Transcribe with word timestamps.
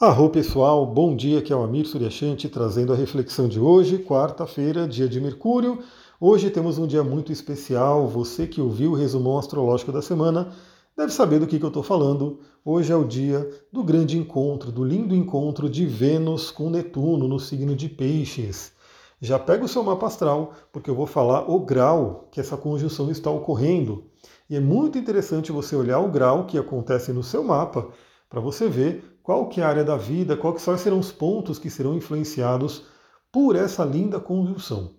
Arro 0.00 0.28
pessoal, 0.28 0.84
bom 0.84 1.14
dia, 1.14 1.40
que 1.40 1.52
é 1.52 1.56
o 1.56 1.62
Amir 1.62 1.86
Suryashanti 1.86 2.48
trazendo 2.48 2.92
a 2.92 2.96
reflexão 2.96 3.46
de 3.46 3.60
hoje, 3.60 3.96
quarta-feira, 3.96 4.88
dia 4.88 5.08
de 5.08 5.20
Mercúrio. 5.20 5.78
Hoje 6.20 6.50
temos 6.50 6.78
um 6.78 6.86
dia 6.86 7.04
muito 7.04 7.30
especial. 7.30 8.08
Você 8.08 8.44
que 8.44 8.60
ouviu 8.60 8.90
o 8.90 8.96
resumão 8.96 9.38
astrológico 9.38 9.92
da 9.92 10.02
semana 10.02 10.50
deve 10.96 11.12
saber 11.12 11.38
do 11.38 11.46
que, 11.46 11.60
que 11.60 11.64
eu 11.64 11.68
estou 11.68 11.84
falando. 11.84 12.40
Hoje 12.64 12.92
é 12.92 12.96
o 12.96 13.04
dia 13.04 13.48
do 13.72 13.84
grande 13.84 14.18
encontro, 14.18 14.72
do 14.72 14.82
lindo 14.82 15.14
encontro 15.14 15.70
de 15.70 15.86
Vênus 15.86 16.50
com 16.50 16.68
Netuno 16.68 17.28
no 17.28 17.38
signo 17.38 17.76
de 17.76 17.88
Peixes. 17.88 18.72
Já 19.20 19.38
pega 19.38 19.64
o 19.64 19.68
seu 19.68 19.84
mapa 19.84 20.08
astral, 20.08 20.54
porque 20.72 20.90
eu 20.90 20.96
vou 20.96 21.06
falar 21.06 21.48
o 21.48 21.60
grau 21.60 22.28
que 22.32 22.40
essa 22.40 22.56
conjunção 22.56 23.12
está 23.12 23.30
ocorrendo. 23.30 24.06
E 24.50 24.56
é 24.56 24.60
muito 24.60 24.98
interessante 24.98 25.52
você 25.52 25.76
olhar 25.76 26.00
o 26.00 26.10
grau 26.10 26.46
que 26.46 26.58
acontece 26.58 27.12
no 27.12 27.22
seu 27.22 27.44
mapa 27.44 27.90
para 28.28 28.40
você 28.40 28.68
ver 28.68 29.13
qual 29.24 29.48
que 29.48 29.62
é 29.62 29.64
a 29.64 29.68
área 29.68 29.82
da 29.82 29.96
vida, 29.96 30.36
quais 30.36 30.60
serão 30.82 30.98
os 30.98 31.10
pontos 31.10 31.58
que 31.58 31.70
serão 31.70 31.96
influenciados 31.96 32.84
por 33.32 33.56
essa 33.56 33.82
linda 33.82 34.20
conjunção. 34.20 34.90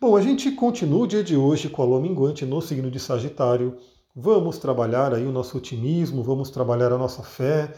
Bom, 0.00 0.16
a 0.16 0.20
gente 0.20 0.50
continua 0.50 1.04
o 1.04 1.06
dia 1.06 1.22
de 1.22 1.36
hoje 1.36 1.68
com 1.70 1.80
a 1.80 1.84
lua 1.84 2.00
minguante 2.00 2.44
no 2.44 2.60
signo 2.60 2.90
de 2.90 2.98
Sagitário. 2.98 3.76
Vamos 4.14 4.58
trabalhar 4.58 5.14
aí 5.14 5.24
o 5.24 5.30
nosso 5.30 5.56
otimismo, 5.56 6.20
vamos 6.20 6.50
trabalhar 6.50 6.92
a 6.92 6.98
nossa 6.98 7.22
fé, 7.22 7.72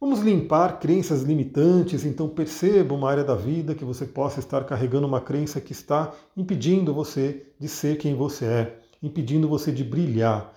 vamos 0.00 0.20
limpar 0.20 0.80
crenças 0.80 1.22
limitantes. 1.22 2.06
Então 2.06 2.30
perceba 2.30 2.94
uma 2.94 3.10
área 3.10 3.22
da 3.22 3.34
vida 3.34 3.74
que 3.74 3.84
você 3.84 4.06
possa 4.06 4.40
estar 4.40 4.64
carregando 4.64 5.06
uma 5.06 5.20
crença 5.20 5.60
que 5.60 5.72
está 5.72 6.14
impedindo 6.34 6.94
você 6.94 7.52
de 7.60 7.68
ser 7.68 7.98
quem 7.98 8.14
você 8.14 8.46
é, 8.46 8.78
impedindo 9.02 9.46
você 9.46 9.70
de 9.70 9.84
brilhar. 9.84 10.50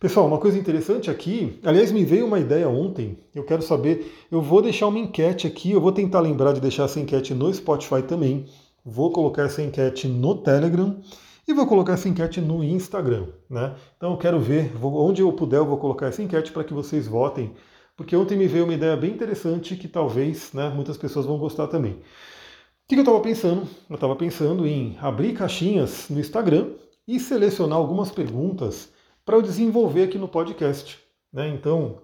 Pessoal, 0.00 0.28
uma 0.28 0.38
coisa 0.38 0.56
interessante 0.56 1.10
aqui, 1.10 1.58
aliás, 1.64 1.90
me 1.90 2.04
veio 2.04 2.24
uma 2.24 2.38
ideia 2.38 2.68
ontem, 2.68 3.18
eu 3.34 3.42
quero 3.42 3.62
saber, 3.62 4.14
eu 4.30 4.40
vou 4.40 4.62
deixar 4.62 4.86
uma 4.86 4.98
enquete 5.00 5.44
aqui, 5.44 5.72
eu 5.72 5.80
vou 5.80 5.90
tentar 5.90 6.20
lembrar 6.20 6.52
de 6.52 6.60
deixar 6.60 6.84
essa 6.84 7.00
enquete 7.00 7.34
no 7.34 7.52
Spotify 7.52 8.00
também, 8.02 8.46
vou 8.84 9.10
colocar 9.10 9.42
essa 9.42 9.60
enquete 9.60 10.06
no 10.06 10.36
Telegram 10.36 11.00
e 11.48 11.52
vou 11.52 11.66
colocar 11.66 11.94
essa 11.94 12.08
enquete 12.08 12.40
no 12.40 12.62
Instagram, 12.62 13.26
né? 13.50 13.74
Então 13.96 14.12
eu 14.12 14.16
quero 14.16 14.38
ver, 14.38 14.68
vou, 14.68 15.04
onde 15.04 15.20
eu 15.20 15.32
puder 15.32 15.56
eu 15.56 15.66
vou 15.66 15.78
colocar 15.78 16.06
essa 16.06 16.22
enquete 16.22 16.52
para 16.52 16.62
que 16.62 16.72
vocês 16.72 17.08
votem, 17.08 17.54
porque 17.96 18.14
ontem 18.14 18.38
me 18.38 18.46
veio 18.46 18.66
uma 18.66 18.74
ideia 18.74 18.96
bem 18.96 19.10
interessante 19.10 19.74
que 19.74 19.88
talvez 19.88 20.52
né, 20.52 20.68
muitas 20.68 20.96
pessoas 20.96 21.26
vão 21.26 21.38
gostar 21.38 21.66
também. 21.66 21.94
O 21.94 21.96
que 22.86 22.94
eu 22.94 23.00
estava 23.00 23.18
pensando? 23.18 23.66
Eu 23.90 23.96
estava 23.96 24.14
pensando 24.14 24.64
em 24.64 24.96
abrir 25.00 25.32
caixinhas 25.32 26.08
no 26.08 26.20
Instagram 26.20 26.68
e 27.06 27.18
selecionar 27.18 27.76
algumas 27.76 28.12
perguntas 28.12 28.96
para 29.28 29.36
eu 29.36 29.42
desenvolver 29.42 30.04
aqui 30.04 30.16
no 30.16 30.26
podcast. 30.26 30.98
Né? 31.30 31.50
Então, 31.50 31.98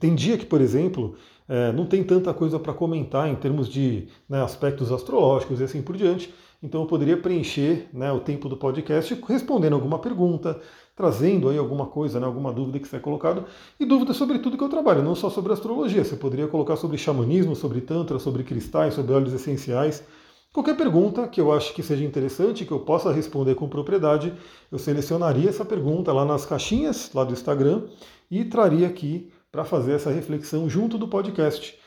tem 0.00 0.16
dia 0.16 0.36
que, 0.36 0.44
por 0.44 0.60
exemplo, 0.60 1.14
é, 1.48 1.70
não 1.70 1.86
tem 1.86 2.02
tanta 2.02 2.34
coisa 2.34 2.58
para 2.58 2.74
comentar 2.74 3.28
em 3.28 3.36
termos 3.36 3.68
de 3.68 4.08
né, 4.28 4.42
aspectos 4.42 4.90
astrológicos 4.90 5.60
e 5.60 5.62
assim 5.62 5.80
por 5.80 5.96
diante. 5.96 6.34
Então 6.60 6.80
eu 6.80 6.88
poderia 6.88 7.16
preencher 7.16 7.88
né, 7.92 8.10
o 8.10 8.18
tempo 8.18 8.48
do 8.48 8.56
podcast 8.56 9.16
respondendo 9.28 9.74
alguma 9.74 10.00
pergunta, 10.00 10.60
trazendo 10.96 11.48
aí 11.48 11.56
alguma 11.56 11.86
coisa, 11.86 12.18
né, 12.18 12.26
alguma 12.26 12.52
dúvida 12.52 12.80
que 12.80 12.88
você 12.88 12.98
colocado, 12.98 13.44
e 13.78 13.84
dúvidas 13.84 14.16
sobre 14.16 14.40
tudo 14.40 14.58
que 14.58 14.64
eu 14.64 14.68
trabalho, 14.68 15.04
não 15.04 15.14
só 15.14 15.30
sobre 15.30 15.52
astrologia. 15.52 16.04
Você 16.04 16.16
poderia 16.16 16.48
colocar 16.48 16.74
sobre 16.74 16.98
xamanismo, 16.98 17.54
sobre 17.54 17.80
tantra, 17.80 18.18
sobre 18.18 18.42
cristais, 18.42 18.94
sobre 18.94 19.12
óleos 19.12 19.32
essenciais. 19.32 20.04
Qualquer 20.52 20.76
pergunta 20.76 21.28
que 21.28 21.40
eu 21.40 21.52
acho 21.52 21.72
que 21.72 21.82
seja 21.82 22.04
interessante, 22.04 22.64
que 22.64 22.72
eu 22.72 22.80
possa 22.80 23.12
responder 23.12 23.54
com 23.54 23.68
propriedade, 23.68 24.34
eu 24.70 24.80
selecionaria 24.80 25.48
essa 25.48 25.64
pergunta 25.64 26.12
lá 26.12 26.24
nas 26.24 26.44
caixinhas 26.44 27.12
lá 27.14 27.22
do 27.22 27.32
Instagram 27.32 27.84
e 28.28 28.44
traria 28.44 28.88
aqui 28.88 29.30
para 29.52 29.64
fazer 29.64 29.92
essa 29.92 30.10
reflexão 30.10 30.68
junto 30.68 30.98
do 30.98 31.06
podcast. 31.06 31.78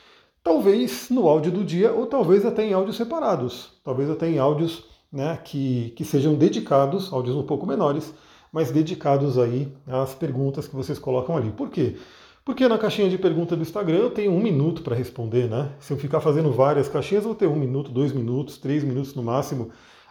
Talvez 0.42 1.10
no 1.10 1.28
áudio 1.28 1.52
do 1.52 1.62
dia 1.62 1.92
ou 1.92 2.06
talvez 2.06 2.46
até 2.46 2.64
em 2.64 2.72
áudios 2.72 2.96
separados, 2.96 3.72
talvez 3.84 4.08
até 4.08 4.30
em 4.30 4.38
áudios 4.38 4.84
né, 5.12 5.38
que, 5.44 5.92
que 5.94 6.04
sejam 6.04 6.34
dedicados, 6.34 7.12
áudios 7.12 7.36
um 7.36 7.42
pouco 7.42 7.66
menores, 7.66 8.14
mas 8.50 8.70
dedicados 8.70 9.38
aí 9.38 9.70
às 9.86 10.14
perguntas 10.14 10.66
que 10.66 10.74
vocês 10.74 10.98
colocam 10.98 11.36
ali. 11.36 11.50
Por 11.50 11.68
quê? 11.68 11.96
Porque 12.44 12.68
na 12.68 12.76
caixinha 12.76 13.08
de 13.08 13.16
pergunta 13.16 13.56
do 13.56 13.62
Instagram 13.62 13.96
eu 13.96 14.10
tenho 14.10 14.30
um 14.30 14.40
minuto 14.40 14.82
para 14.82 14.94
responder, 14.94 15.48
né? 15.48 15.72
Se 15.80 15.92
eu 15.92 15.96
ficar 15.96 16.20
fazendo 16.20 16.52
várias 16.52 16.88
caixinhas, 16.88 17.24
eu 17.24 17.30
vou 17.30 17.36
ter 17.36 17.46
um 17.46 17.56
minuto, 17.56 17.90
dois 17.90 18.12
minutos, 18.12 18.58
três 18.58 18.84
minutos 18.84 19.14
no 19.14 19.22
máximo. 19.22 19.70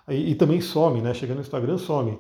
E, 0.10 0.32
e 0.32 0.36
também 0.36 0.60
some, 0.60 1.00
né? 1.02 1.14
Chegando 1.14 1.38
no 1.38 1.42
Instagram, 1.44 1.78
some. 1.78 2.20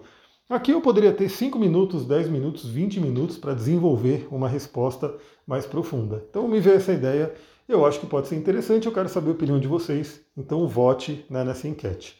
Aqui 0.49 0.71
eu 0.71 0.81
poderia 0.81 1.11
ter 1.11 1.29
5 1.29 1.57
minutos, 1.57 2.05
10 2.05 2.29
minutos, 2.29 2.65
20 2.65 2.99
minutos 2.99 3.37
para 3.37 3.55
desenvolver 3.55 4.27
uma 4.29 4.47
resposta 4.47 5.15
mais 5.47 5.65
profunda. 5.65 6.23
Então 6.29 6.47
me 6.47 6.59
veio 6.59 6.75
essa 6.75 6.93
ideia, 6.93 7.33
eu 7.67 7.85
acho 7.85 7.99
que 7.99 8.05
pode 8.05 8.27
ser 8.27 8.35
interessante, 8.35 8.85
eu 8.85 8.93
quero 8.93 9.09
saber 9.09 9.29
a 9.29 9.33
opinião 9.33 9.59
de 9.59 9.67
vocês, 9.67 10.21
então 10.37 10.67
vote 10.67 11.25
né, 11.29 11.43
nessa 11.43 11.67
enquete. 11.67 12.19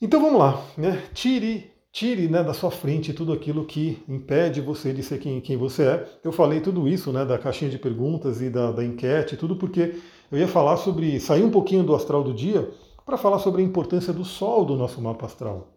Então 0.00 0.20
vamos 0.20 0.38
lá, 0.38 0.64
né? 0.78 1.02
Tire 1.12 1.70
Tire 1.96 2.28
né, 2.28 2.44
da 2.44 2.52
sua 2.52 2.70
frente 2.70 3.14
tudo 3.14 3.32
aquilo 3.32 3.64
que 3.64 4.04
impede 4.06 4.60
você 4.60 4.92
de 4.92 5.02
ser 5.02 5.18
quem, 5.18 5.40
quem 5.40 5.56
você 5.56 5.82
é. 5.82 6.06
Eu 6.22 6.30
falei 6.30 6.60
tudo 6.60 6.86
isso 6.86 7.10
né, 7.10 7.24
da 7.24 7.38
caixinha 7.38 7.70
de 7.70 7.78
perguntas 7.78 8.42
e 8.42 8.50
da, 8.50 8.70
da 8.70 8.84
enquete, 8.84 9.34
tudo 9.34 9.56
porque 9.56 9.98
eu 10.30 10.38
ia 10.38 10.46
falar 10.46 10.76
sobre. 10.76 11.18
sair 11.18 11.42
um 11.42 11.50
pouquinho 11.50 11.82
do 11.82 11.94
astral 11.94 12.22
do 12.22 12.34
dia 12.34 12.70
para 13.06 13.16
falar 13.16 13.38
sobre 13.38 13.62
a 13.62 13.64
importância 13.64 14.12
do 14.12 14.26
Sol 14.26 14.66
do 14.66 14.76
nosso 14.76 15.00
mapa 15.00 15.24
astral. 15.24 15.68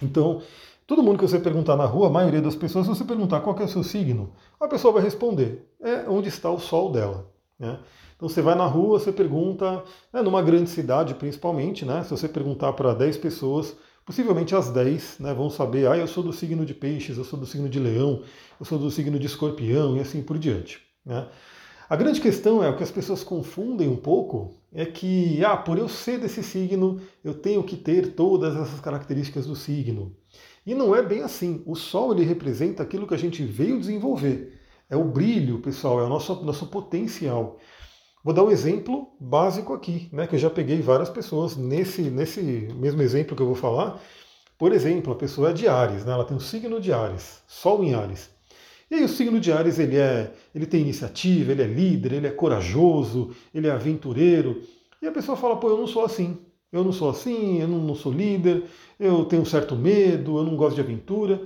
Então, 0.00 0.40
todo 0.86 1.02
mundo 1.02 1.18
que 1.18 1.26
você 1.26 1.40
perguntar 1.40 1.74
na 1.74 1.84
rua, 1.84 2.06
a 2.06 2.10
maioria 2.10 2.40
das 2.40 2.54
pessoas, 2.54 2.86
se 2.86 2.94
você 2.94 3.02
perguntar 3.02 3.40
qual 3.40 3.58
é 3.58 3.64
o 3.64 3.68
seu 3.68 3.82
signo, 3.82 4.30
a 4.60 4.68
pessoa 4.68 4.94
vai 4.94 5.02
responder: 5.02 5.68
é 5.82 6.08
onde 6.08 6.28
está 6.28 6.48
o 6.48 6.60
Sol 6.60 6.92
dela. 6.92 7.28
Né? 7.58 7.76
Então 8.14 8.28
você 8.28 8.40
vai 8.40 8.54
na 8.54 8.66
rua, 8.66 9.00
você 9.00 9.10
pergunta, 9.10 9.82
né, 10.12 10.22
numa 10.22 10.42
grande 10.42 10.70
cidade 10.70 11.14
principalmente, 11.14 11.84
né, 11.84 12.04
se 12.04 12.10
você 12.10 12.28
perguntar 12.28 12.72
para 12.74 12.94
10 12.94 13.16
pessoas 13.16 13.76
Possivelmente 14.10 14.56
as 14.56 14.72
10 14.72 15.20
né, 15.20 15.32
vão 15.32 15.48
saber, 15.48 15.86
ah, 15.86 15.96
eu 15.96 16.08
sou 16.08 16.20
do 16.20 16.32
signo 16.32 16.66
de 16.66 16.74
peixes, 16.74 17.16
eu 17.16 17.22
sou 17.22 17.38
do 17.38 17.46
signo 17.46 17.68
de 17.68 17.78
leão, 17.78 18.24
eu 18.58 18.66
sou 18.66 18.76
do 18.76 18.90
signo 18.90 19.20
de 19.20 19.26
escorpião 19.26 19.96
e 19.96 20.00
assim 20.00 20.20
por 20.20 20.36
diante. 20.36 20.80
Né? 21.06 21.28
A 21.88 21.94
grande 21.94 22.20
questão 22.20 22.60
é 22.60 22.68
o 22.68 22.76
que 22.76 22.82
as 22.82 22.90
pessoas 22.90 23.22
confundem 23.22 23.86
um 23.86 23.94
pouco 23.94 24.52
é 24.72 24.84
que, 24.84 25.44
ah, 25.44 25.56
por 25.56 25.78
eu 25.78 25.88
ser 25.88 26.18
desse 26.18 26.42
signo, 26.42 27.00
eu 27.22 27.34
tenho 27.34 27.62
que 27.62 27.76
ter 27.76 28.14
todas 28.14 28.56
essas 28.56 28.80
características 28.80 29.46
do 29.46 29.54
signo. 29.54 30.12
E 30.66 30.74
não 30.74 30.92
é 30.92 31.04
bem 31.04 31.22
assim. 31.22 31.62
O 31.64 31.76
Sol 31.76 32.12
ele 32.12 32.24
representa 32.24 32.82
aquilo 32.82 33.06
que 33.06 33.14
a 33.14 33.16
gente 33.16 33.44
veio 33.44 33.78
desenvolver. 33.78 34.58
É 34.90 34.96
o 34.96 35.04
brilho, 35.04 35.60
pessoal, 35.60 36.00
é 36.00 36.02
o 36.02 36.08
nosso, 36.08 36.44
nosso 36.44 36.66
potencial. 36.66 37.60
Vou 38.22 38.34
dar 38.34 38.44
um 38.44 38.50
exemplo 38.50 39.08
básico 39.18 39.72
aqui, 39.72 40.08
né, 40.12 40.26
que 40.26 40.34
eu 40.34 40.38
já 40.38 40.50
peguei 40.50 40.82
várias 40.82 41.08
pessoas 41.08 41.56
nesse, 41.56 42.02
nesse 42.02 42.42
mesmo 42.76 43.00
exemplo 43.00 43.34
que 43.34 43.40
eu 43.40 43.46
vou 43.46 43.54
falar. 43.54 43.98
Por 44.58 44.72
exemplo, 44.72 45.12
a 45.12 45.16
pessoa 45.16 45.50
é 45.50 45.52
de 45.54 45.66
Ares, 45.66 46.04
né, 46.04 46.12
ela 46.12 46.24
tem 46.24 46.36
o 46.36 46.40
signo 46.40 46.78
de 46.80 46.92
Ares, 46.92 47.42
Sol 47.46 47.82
em 47.82 47.94
Ares. 47.94 48.28
E 48.90 48.96
aí 48.96 49.04
o 49.04 49.08
signo 49.08 49.40
de 49.40 49.50
Ares 49.50 49.78
ele, 49.78 49.96
é, 49.96 50.34
ele 50.54 50.66
tem 50.66 50.82
iniciativa, 50.82 51.52
ele 51.52 51.62
é 51.62 51.66
líder, 51.66 52.12
ele 52.12 52.26
é 52.26 52.30
corajoso, 52.30 53.30
ele 53.54 53.68
é 53.68 53.70
aventureiro. 53.70 54.62
E 55.00 55.06
a 55.06 55.12
pessoa 55.12 55.36
fala, 55.36 55.56
pô, 55.56 55.68
eu 55.68 55.78
não 55.78 55.86
sou 55.86 56.04
assim. 56.04 56.36
Eu 56.72 56.84
não 56.84 56.92
sou 56.92 57.08
assim, 57.08 57.60
eu 57.60 57.68
não, 57.68 57.78
não 57.78 57.94
sou 57.94 58.12
líder, 58.12 58.64
eu 58.98 59.24
tenho 59.24 59.42
um 59.42 59.46
certo 59.46 59.74
medo, 59.74 60.38
eu 60.38 60.44
não 60.44 60.56
gosto 60.56 60.74
de 60.74 60.80
aventura. 60.80 61.40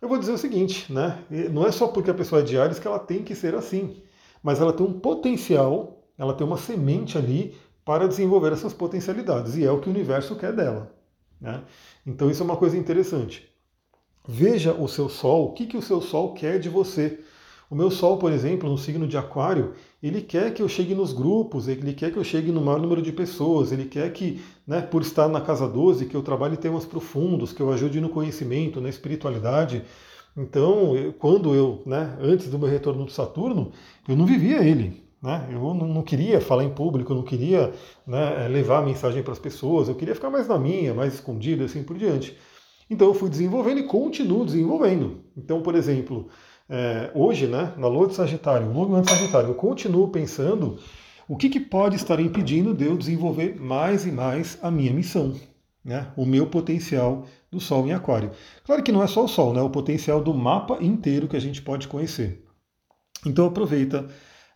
Eu 0.00 0.08
vou 0.08 0.18
dizer 0.18 0.32
o 0.32 0.38
seguinte, 0.38 0.92
né? 0.92 1.22
Não 1.52 1.66
é 1.66 1.72
só 1.72 1.88
porque 1.88 2.10
a 2.10 2.14
pessoa 2.14 2.40
é 2.40 2.44
de 2.44 2.58
Ares 2.58 2.78
que 2.78 2.86
ela 2.86 2.98
tem 2.98 3.22
que 3.22 3.34
ser 3.34 3.54
assim, 3.54 4.02
mas 4.42 4.60
ela 4.60 4.72
tem 4.72 4.84
um 4.84 4.98
potencial 4.98 5.97
ela 6.18 6.34
tem 6.34 6.46
uma 6.46 6.58
semente 6.58 7.16
ali 7.16 7.54
para 7.84 8.06
desenvolver 8.06 8.52
essas 8.52 8.74
potencialidades, 8.74 9.56
e 9.56 9.64
é 9.64 9.70
o 9.70 9.80
que 9.80 9.88
o 9.88 9.92
universo 9.92 10.36
quer 10.36 10.52
dela. 10.52 10.92
Né? 11.40 11.62
Então 12.06 12.30
isso 12.30 12.42
é 12.42 12.44
uma 12.44 12.56
coisa 12.56 12.76
interessante. 12.76 13.48
Veja 14.26 14.74
o 14.74 14.86
seu 14.88 15.08
Sol, 15.08 15.46
o 15.46 15.52
que, 15.52 15.66
que 15.66 15.76
o 15.76 15.80
seu 15.80 16.02
Sol 16.02 16.34
quer 16.34 16.58
de 16.58 16.68
você. 16.68 17.20
O 17.70 17.74
meu 17.74 17.90
Sol, 17.90 18.18
por 18.18 18.32
exemplo, 18.32 18.68
no 18.68 18.76
signo 18.76 19.06
de 19.06 19.16
Aquário, 19.16 19.72
ele 20.02 20.20
quer 20.20 20.52
que 20.52 20.62
eu 20.62 20.68
chegue 20.68 20.94
nos 20.94 21.12
grupos, 21.12 21.68
ele 21.68 21.94
quer 21.94 22.12
que 22.12 22.18
eu 22.18 22.24
chegue 22.24 22.52
no 22.52 22.60
maior 22.60 22.80
número 22.80 23.00
de 23.00 23.12
pessoas, 23.12 23.72
ele 23.72 23.86
quer 23.86 24.12
que, 24.12 24.42
né, 24.66 24.82
por 24.82 25.00
estar 25.00 25.28
na 25.28 25.40
casa 25.40 25.66
12, 25.66 26.06
que 26.06 26.14
eu 26.14 26.22
trabalhe 26.22 26.56
temas 26.56 26.84
profundos, 26.84 27.52
que 27.52 27.62
eu 27.62 27.72
ajude 27.72 28.00
no 28.00 28.08
conhecimento, 28.08 28.80
na 28.80 28.88
espiritualidade. 28.88 29.82
Então, 30.36 30.92
quando 31.18 31.54
eu, 31.54 31.82
né, 31.86 32.16
antes 32.20 32.50
do 32.50 32.58
meu 32.58 32.68
retorno 32.68 33.06
do 33.06 33.10
Saturno, 33.10 33.72
eu 34.06 34.16
não 34.16 34.26
vivia 34.26 34.62
ele. 34.62 35.07
Né? 35.22 35.48
Eu 35.50 35.74
não, 35.74 36.02
queria 36.02 36.40
falar 36.40 36.64
em 36.64 36.70
público, 36.70 37.12
não 37.12 37.22
queria 37.22 37.72
né, 38.06 38.46
levar 38.48 38.78
a 38.78 38.82
mensagem 38.82 39.22
para 39.22 39.32
as 39.32 39.38
pessoas, 39.38 39.88
eu 39.88 39.94
queria 39.94 40.14
ficar 40.14 40.30
mais 40.30 40.46
na 40.46 40.58
minha, 40.58 40.94
mais 40.94 41.14
escondido, 41.14 41.64
assim 41.64 41.82
por 41.82 41.98
diante. 41.98 42.36
Então 42.88 43.08
eu 43.08 43.14
fui 43.14 43.28
desenvolvendo 43.28 43.80
e 43.80 43.82
continuo 43.82 44.44
desenvolvendo. 44.44 45.20
Então, 45.36 45.60
por 45.60 45.74
exemplo, 45.74 46.28
é, 46.68 47.10
hoje, 47.14 47.46
né, 47.46 47.74
na 47.76 47.88
Lua 47.88 48.06
de 48.06 48.14
Sagitário, 48.14 48.70
Lua 48.72 49.02
de 49.02 49.10
Sagitário, 49.10 49.48
eu 49.50 49.54
continuo 49.54 50.08
pensando 50.08 50.78
o 51.28 51.36
que, 51.36 51.48
que 51.48 51.60
pode 51.60 51.96
estar 51.96 52.20
impedindo 52.20 52.72
de 52.72 52.86
eu 52.86 52.96
desenvolver 52.96 53.60
mais 53.60 54.06
e 54.06 54.12
mais 54.12 54.56
a 54.62 54.70
minha 54.70 54.92
missão, 54.92 55.34
né, 55.84 56.12
o 56.16 56.24
meu 56.24 56.46
potencial 56.46 57.26
do 57.50 57.58
Sol 57.60 57.86
em 57.86 57.92
Aquário. 57.92 58.30
Claro 58.64 58.82
que 58.82 58.92
não 58.92 59.02
é 59.02 59.06
só 59.06 59.24
o 59.24 59.28
Sol, 59.28 59.52
né, 59.52 59.60
o 59.60 59.68
potencial 59.68 60.22
do 60.22 60.32
mapa 60.32 60.78
inteiro 60.80 61.26
que 61.26 61.36
a 61.36 61.40
gente 61.40 61.60
pode 61.60 61.88
conhecer. 61.88 62.44
Então 63.26 63.46
aproveita 63.46 64.08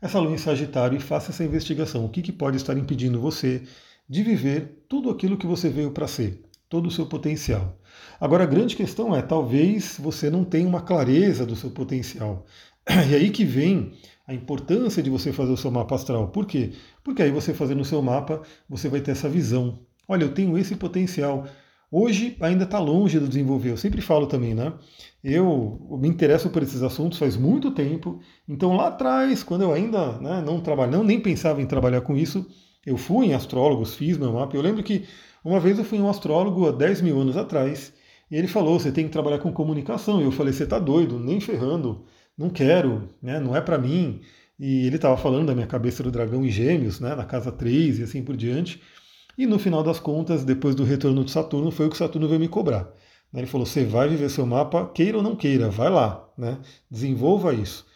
essa 0.02 0.18
lua 0.18 0.34
em 0.34 0.38
Sagitário 0.38 0.98
e 0.98 1.00
faça 1.00 1.30
essa 1.30 1.44
investigação. 1.44 2.04
O 2.04 2.08
que, 2.10 2.20
que 2.20 2.32
pode 2.32 2.56
estar 2.58 2.76
impedindo 2.76 3.20
você 3.20 3.62
de 4.08 4.22
viver 4.22 4.84
tudo 4.88 5.08
aquilo 5.08 5.38
que 5.38 5.46
você 5.46 5.70
veio 5.70 5.92
para 5.92 6.06
ser, 6.06 6.42
todo 6.68 6.86
o 6.86 6.90
seu 6.90 7.06
potencial. 7.06 7.78
Agora 8.20 8.44
a 8.44 8.46
grande 8.46 8.76
questão 8.76 9.14
é, 9.14 9.22
talvez 9.22 9.96
você 9.98 10.28
não 10.28 10.44
tenha 10.44 10.68
uma 10.68 10.82
clareza 10.82 11.46
do 11.46 11.56
seu 11.56 11.70
potencial. 11.70 12.44
E 13.10 13.14
aí 13.14 13.30
que 13.30 13.44
vem 13.44 13.92
a 14.26 14.34
importância 14.34 15.02
de 15.02 15.08
você 15.08 15.32
fazer 15.32 15.52
o 15.52 15.56
seu 15.56 15.70
mapa 15.70 15.94
astral. 15.94 16.28
Por 16.28 16.46
quê? 16.46 16.72
Porque 17.04 17.22
aí 17.22 17.30
você 17.30 17.54
fazendo 17.54 17.80
o 17.80 17.84
seu 17.84 18.02
mapa, 18.02 18.42
você 18.68 18.88
vai 18.88 19.00
ter 19.00 19.12
essa 19.12 19.28
visão. 19.28 19.78
Olha, 20.08 20.24
eu 20.24 20.34
tenho 20.34 20.58
esse 20.58 20.74
potencial. 20.74 21.46
Hoje 21.94 22.38
ainda 22.40 22.64
está 22.64 22.78
longe 22.78 23.20
de 23.20 23.28
desenvolver. 23.28 23.70
Eu 23.70 23.76
sempre 23.76 24.00
falo 24.00 24.26
também, 24.26 24.54
né? 24.54 24.72
Eu 25.22 25.98
me 26.00 26.08
interesso 26.08 26.48
por 26.48 26.62
esses 26.62 26.82
assuntos 26.82 27.18
faz 27.18 27.36
muito 27.36 27.70
tempo. 27.70 28.18
Então 28.48 28.74
lá 28.74 28.88
atrás, 28.88 29.42
quando 29.42 29.60
eu 29.60 29.72
ainda 29.74 30.18
né, 30.18 30.40
não 30.40 30.58
trabalhava, 30.58 31.04
nem 31.04 31.20
pensava 31.20 31.60
em 31.60 31.66
trabalhar 31.66 32.00
com 32.00 32.16
isso, 32.16 32.46
eu 32.86 32.96
fui 32.96 33.26
em 33.26 33.34
astrólogos, 33.34 33.94
fiz 33.94 34.16
meu 34.16 34.32
mapa. 34.32 34.56
Eu 34.56 34.62
lembro 34.62 34.82
que 34.82 35.04
uma 35.44 35.60
vez 35.60 35.78
eu 35.78 35.84
fui 35.84 35.98
em 35.98 36.00
um 36.00 36.08
astrólogo 36.08 36.66
há 36.66 36.72
10 36.72 37.02
mil 37.02 37.20
anos 37.20 37.36
atrás 37.36 37.92
e 38.30 38.36
ele 38.36 38.48
falou: 38.48 38.80
você 38.80 38.90
tem 38.90 39.04
que 39.04 39.12
trabalhar 39.12 39.40
com 39.40 39.52
comunicação. 39.52 40.18
E 40.22 40.24
eu 40.24 40.32
falei: 40.32 40.54
você 40.54 40.64
está 40.64 40.78
doido, 40.78 41.18
nem 41.18 41.40
ferrando, 41.40 42.06
não 42.38 42.48
quero, 42.48 43.10
né, 43.20 43.38
não 43.38 43.54
é 43.54 43.60
para 43.60 43.76
mim. 43.76 44.22
E 44.58 44.86
ele 44.86 44.96
estava 44.96 45.18
falando 45.18 45.48
da 45.48 45.54
minha 45.54 45.66
cabeça 45.66 46.02
do 46.02 46.10
dragão 46.10 46.42
em 46.42 46.50
gêmeos, 46.50 47.00
né, 47.00 47.14
na 47.14 47.24
casa 47.26 47.52
3 47.52 47.98
e 47.98 48.02
assim 48.04 48.22
por 48.22 48.34
diante. 48.34 48.80
E 49.36 49.46
no 49.46 49.58
final 49.58 49.82
das 49.82 49.98
contas, 49.98 50.44
depois 50.44 50.74
do 50.74 50.84
retorno 50.84 51.24
de 51.24 51.30
Saturno, 51.30 51.70
foi 51.70 51.86
o 51.86 51.90
que 51.90 51.96
Saturno 51.96 52.28
veio 52.28 52.40
me 52.40 52.48
cobrar. 52.48 52.92
Ele 53.34 53.46
falou: 53.46 53.66
você 53.66 53.84
vai 53.84 54.08
viver 54.08 54.28
seu 54.28 54.44
mapa, 54.46 54.90
queira 54.94 55.16
ou 55.16 55.22
não 55.22 55.34
queira, 55.34 55.70
vai 55.70 55.88
lá, 55.88 56.28
né, 56.36 56.58
desenvolva 56.90 57.54
isso. 57.54 57.86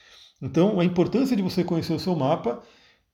Então, 0.41 0.81
a 0.81 0.85
importância 0.85 1.37
de 1.37 1.43
você 1.43 1.63
conhecer 1.63 1.93
o 1.93 1.99
seu 1.99 2.15
mapa, 2.15 2.63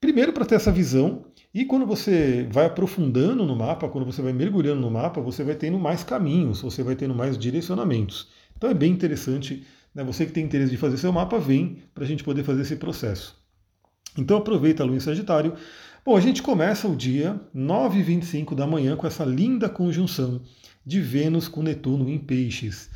primeiro 0.01 0.33
para 0.33 0.45
ter 0.45 0.57
essa 0.57 0.71
visão 0.73 1.25
e 1.55 1.67
quando 1.67 1.85
você 1.85 2.49
vai 2.51 2.65
aprofundando 2.65 3.45
no 3.45 3.55
mapa, 3.55 3.89
quando 3.89 4.07
você 4.07 4.23
vai 4.23 4.33
mergulhando 4.33 4.81
no 4.81 4.91
mapa, 4.91 5.21
você 5.21 5.45
vai 5.45 5.55
tendo 5.55 5.79
mais 5.79 6.03
caminhos, 6.03 6.63
você 6.63 6.83
vai 6.83 6.97
tendo 6.97 7.15
mais 7.15 7.37
direcionamentos. 7.37 8.29
Então 8.57 8.71
é 8.71 8.75
bem 8.75 8.91
interessante. 8.91 9.67
Né? 9.95 10.03
Você 10.03 10.25
que 10.25 10.33
tem 10.33 10.45
interesse 10.45 10.71
de 10.71 10.79
fazer 10.79 10.97
seu 10.97 11.13
mapa, 11.13 11.39
vem 11.39 11.83
para 11.95 12.05
a 12.05 12.07
gente 12.07 12.25
poder 12.25 12.43
fazer 12.43 12.63
esse 12.63 12.77
processo. 12.77 13.37
Então 14.17 14.39
aproveita 14.39 14.83
a 14.83 14.87
lua 14.87 14.97
em 14.97 15.01
Sagitário. 15.01 15.55
Bom, 16.05 16.17
a 16.17 16.21
gente 16.21 16.43
começa 16.43 16.89
o 16.89 16.97
dia 16.97 17.41
9h25 17.55 18.55
da 18.55 18.67
manhã 18.67 18.97
com 18.97 19.07
essa 19.07 19.25
linda 19.25 19.69
conjunção 19.69 20.41
de 20.85 21.01
Vênus 21.01 21.47
com 21.47 21.63
Netuno 21.63 22.09
em 22.09 22.19
Peixes. 22.19 22.91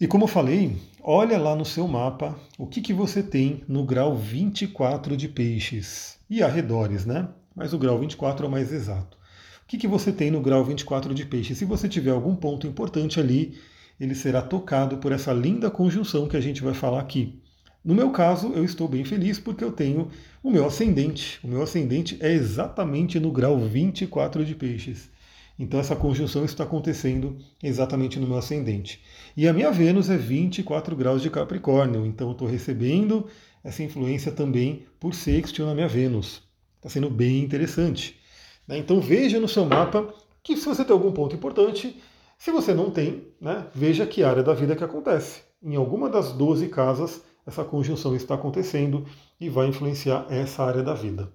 E 0.00 0.06
como 0.06 0.24
eu 0.24 0.28
falei, 0.28 0.76
olha 1.02 1.38
lá 1.38 1.56
no 1.56 1.64
seu 1.64 1.88
mapa 1.88 2.38
o 2.56 2.66
que, 2.66 2.80
que 2.80 2.92
você 2.92 3.22
tem 3.22 3.64
no 3.66 3.84
grau 3.84 4.16
24 4.16 5.16
de 5.16 5.28
Peixes 5.28 6.18
e 6.30 6.42
arredores, 6.42 7.04
né? 7.04 7.28
mas 7.54 7.72
o 7.72 7.78
grau 7.78 7.98
24 7.98 8.46
é 8.46 8.48
o 8.48 8.50
mais 8.50 8.72
exato. 8.72 9.18
O 9.64 9.66
que, 9.66 9.76
que 9.76 9.88
você 9.88 10.12
tem 10.12 10.30
no 10.30 10.40
grau 10.40 10.64
24 10.64 11.14
de 11.14 11.24
peixe? 11.26 11.54
Se 11.54 11.64
você 11.64 11.88
tiver 11.88 12.10
algum 12.10 12.34
ponto 12.34 12.66
importante 12.66 13.20
ali, 13.20 13.58
ele 14.00 14.14
será 14.14 14.42
tocado 14.42 14.96
por 14.96 15.12
essa 15.12 15.32
linda 15.32 15.70
conjunção 15.70 16.26
que 16.26 16.36
a 16.36 16.40
gente 16.40 16.62
vai 16.62 16.74
falar 16.74 17.00
aqui. 17.00 17.40
No 17.84 17.94
meu 17.94 18.10
caso, 18.10 18.52
eu 18.54 18.64
estou 18.64 18.88
bem 18.88 19.04
feliz 19.04 19.38
porque 19.38 19.62
eu 19.62 19.72
tenho 19.72 20.10
o 20.42 20.50
meu 20.50 20.66
ascendente. 20.66 21.38
O 21.44 21.48
meu 21.48 21.62
ascendente 21.62 22.16
é 22.20 22.32
exatamente 22.32 23.20
no 23.20 23.30
grau 23.30 23.58
24 23.58 24.44
de 24.44 24.54
peixes. 24.54 25.10
Então 25.58 25.78
essa 25.78 25.94
conjunção 25.94 26.44
está 26.44 26.64
acontecendo 26.64 27.36
exatamente 27.62 28.18
no 28.18 28.26
meu 28.26 28.38
ascendente. 28.38 29.02
E 29.36 29.46
a 29.46 29.52
minha 29.52 29.70
Vênus 29.70 30.08
é 30.08 30.16
24 30.16 30.96
graus 30.96 31.20
de 31.20 31.28
Capricórnio, 31.28 32.06
então 32.06 32.28
eu 32.28 32.32
estou 32.32 32.48
recebendo 32.48 33.26
essa 33.62 33.82
influência 33.82 34.32
também 34.32 34.86
por 34.98 35.14
sextil 35.14 35.66
na 35.66 35.74
minha 35.74 35.88
Vênus. 35.88 36.42
Está 36.76 36.88
sendo 36.88 37.10
bem 37.10 37.42
interessante. 37.42 38.18
Né? 38.66 38.78
Então 38.78 39.00
veja 39.00 39.38
no 39.38 39.48
seu 39.48 39.66
mapa 39.66 40.14
que 40.42 40.56
se 40.56 40.64
você 40.64 40.82
tem 40.82 40.94
algum 40.94 41.12
ponto 41.12 41.36
importante, 41.36 42.00
se 42.38 42.50
você 42.50 42.72
não 42.72 42.90
tem, 42.90 43.28
né, 43.38 43.66
veja 43.74 44.06
que 44.06 44.24
área 44.24 44.42
da 44.42 44.54
vida 44.54 44.74
que 44.74 44.82
acontece. 44.82 45.42
Em 45.62 45.76
alguma 45.76 46.08
das 46.08 46.32
12 46.32 46.68
casas, 46.68 47.20
essa 47.50 47.64
conjunção 47.64 48.16
está 48.16 48.34
acontecendo 48.34 49.04
e 49.40 49.48
vai 49.48 49.66
influenciar 49.66 50.26
essa 50.30 50.62
área 50.62 50.82
da 50.82 50.94
vida. 50.94 51.30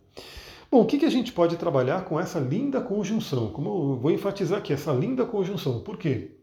Bom, 0.71 0.81
o 0.81 0.85
que, 0.85 0.97
que 0.97 1.05
a 1.05 1.09
gente 1.09 1.31
pode 1.31 1.57
trabalhar 1.57 2.05
com 2.05 2.19
essa 2.19 2.39
linda 2.39 2.81
conjunção? 2.81 3.51
Como 3.51 3.69
eu 3.69 3.99
vou 3.99 4.11
enfatizar 4.11 4.59
aqui, 4.59 4.73
essa 4.73 4.91
linda 4.91 5.25
conjunção. 5.25 5.81
Por 5.81 5.97
quê? 5.97 6.37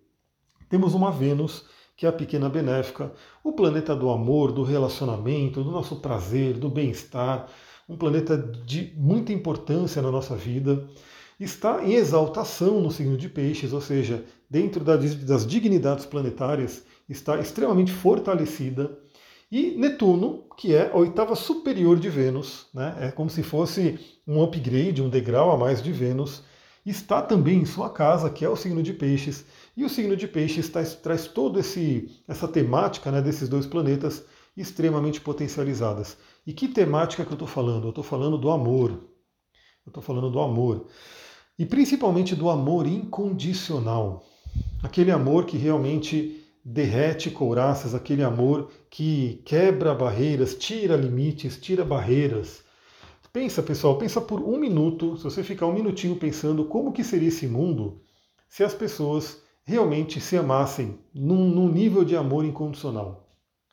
Temos 0.69 0.95
uma 0.95 1.11
Vênus, 1.11 1.65
que 1.97 2.07
é 2.07 2.09
a 2.09 2.13
pequena 2.13 2.49
benéfica, 2.49 3.13
o 3.43 3.53
planeta 3.53 3.95
do 3.95 4.11
amor, 4.11 4.53
do 4.53 4.63
relacionamento, 4.63 5.63
do 5.63 5.71
nosso 5.71 5.97
prazer, 5.97 6.55
do 6.55 6.69
bem-estar, 6.69 7.49
um 7.89 7.97
planeta 7.97 8.39
de 8.39 8.93
muita 8.97 9.33
importância 9.33 10.01
na 10.01 10.11
nossa 10.11 10.35
vida, 10.37 10.87
está 11.39 11.85
em 11.85 11.95
exaltação 11.95 12.81
no 12.81 12.91
signo 12.91 13.17
de 13.17 13.29
Peixes, 13.29 13.73
ou 13.73 13.81
seja, 13.81 14.25
dentro 14.49 14.85
das 14.85 15.47
dignidades 15.47 16.07
planetárias, 16.07 16.85
está 17.09 17.39
extremamente 17.39 17.93
fortalecida. 17.93 18.99
E 19.53 19.73
Netuno, 19.73 20.45
que 20.57 20.75
é 20.75 20.91
a 20.91 20.97
oitava 20.97 21.37
superior 21.37 22.01
de 22.01 22.09
Vênus, 22.09 22.69
né, 22.73 22.97
é 22.99 23.11
como 23.11 23.29
se 23.29 23.43
fosse 23.43 24.01
um 24.27 24.43
upgrade, 24.43 25.03
um 25.03 25.11
degrau 25.11 25.53
a 25.53 25.59
mais 25.59 25.83
de 25.83 25.93
Vênus, 25.93 26.43
está 26.87 27.21
também 27.21 27.59
em 27.59 27.67
sua 27.67 27.91
casa, 27.91 28.31
que 28.31 28.47
é 28.47 28.49
o 28.49 28.57
signo 28.57 28.83
de 28.83 28.95
Peixes. 28.95 29.45
E 29.77 29.85
o 29.85 29.91
signo 29.91 30.17
de 30.17 30.27
Peixes 30.27 30.71
traz, 31.03 31.27
toda 31.27 31.61
essa 31.61 32.49
temática 32.49 33.13
né, 33.13 33.21
desses 33.21 33.47
dois 33.47 33.67
planetas 33.67 34.25
extremamente 34.57 35.21
potencializadas. 35.21 36.17
E 36.47 36.55
que 36.55 36.67
temática 36.67 37.23
que 37.23 37.31
eu 37.31 37.35
estou 37.35 37.47
falando? 37.47 37.85
Eu 37.85 37.91
estou 37.91 38.03
falando 38.03 38.39
do 38.39 38.51
amor. 38.51 38.91
Eu 39.85 39.91
estou 39.91 40.03
falando 40.03 40.31
do 40.31 40.41
amor. 40.41 40.87
E 41.59 41.67
principalmente 41.67 42.35
do 42.35 42.49
amor 42.49 42.87
incondicional. 42.87 44.25
Aquele 44.83 45.11
amor 45.11 45.45
que 45.45 45.59
realmente 45.59 46.42
derrete 46.65 47.31
couraças, 47.31 47.95
aquele 47.95 48.23
amor 48.23 48.71
que 48.89 49.43
quebra 49.45 49.95
barreiras, 49.95 50.55
tira 50.55 50.97
limites, 50.97 51.59
tira 51.59 51.85
barreiras. 51.85 52.63
Pensa, 53.33 53.63
pessoal, 53.63 53.97
pensa 53.97 54.21
por 54.21 54.41
um 54.41 54.59
minuto, 54.59 55.17
se 55.17 55.25
você 55.25 55.43
ficar 55.43 55.67
um 55.67 55.73
minutinho 55.73 56.17
pensando 56.17 56.67
como 56.67 56.93
que 56.93 57.03
seria 57.03 57.29
esse 57.29 57.47
mundo 57.47 58.03
se 58.53 58.63
as 58.63 58.75
pessoas 58.75 59.41
realmente 59.65 60.21
se 60.21 60.37
amassem 60.37 60.99
num, 61.15 61.49
num 61.49 61.73
nível 61.73 62.05
de 62.05 62.15
amor 62.15 62.45
incondicional. 62.45 63.27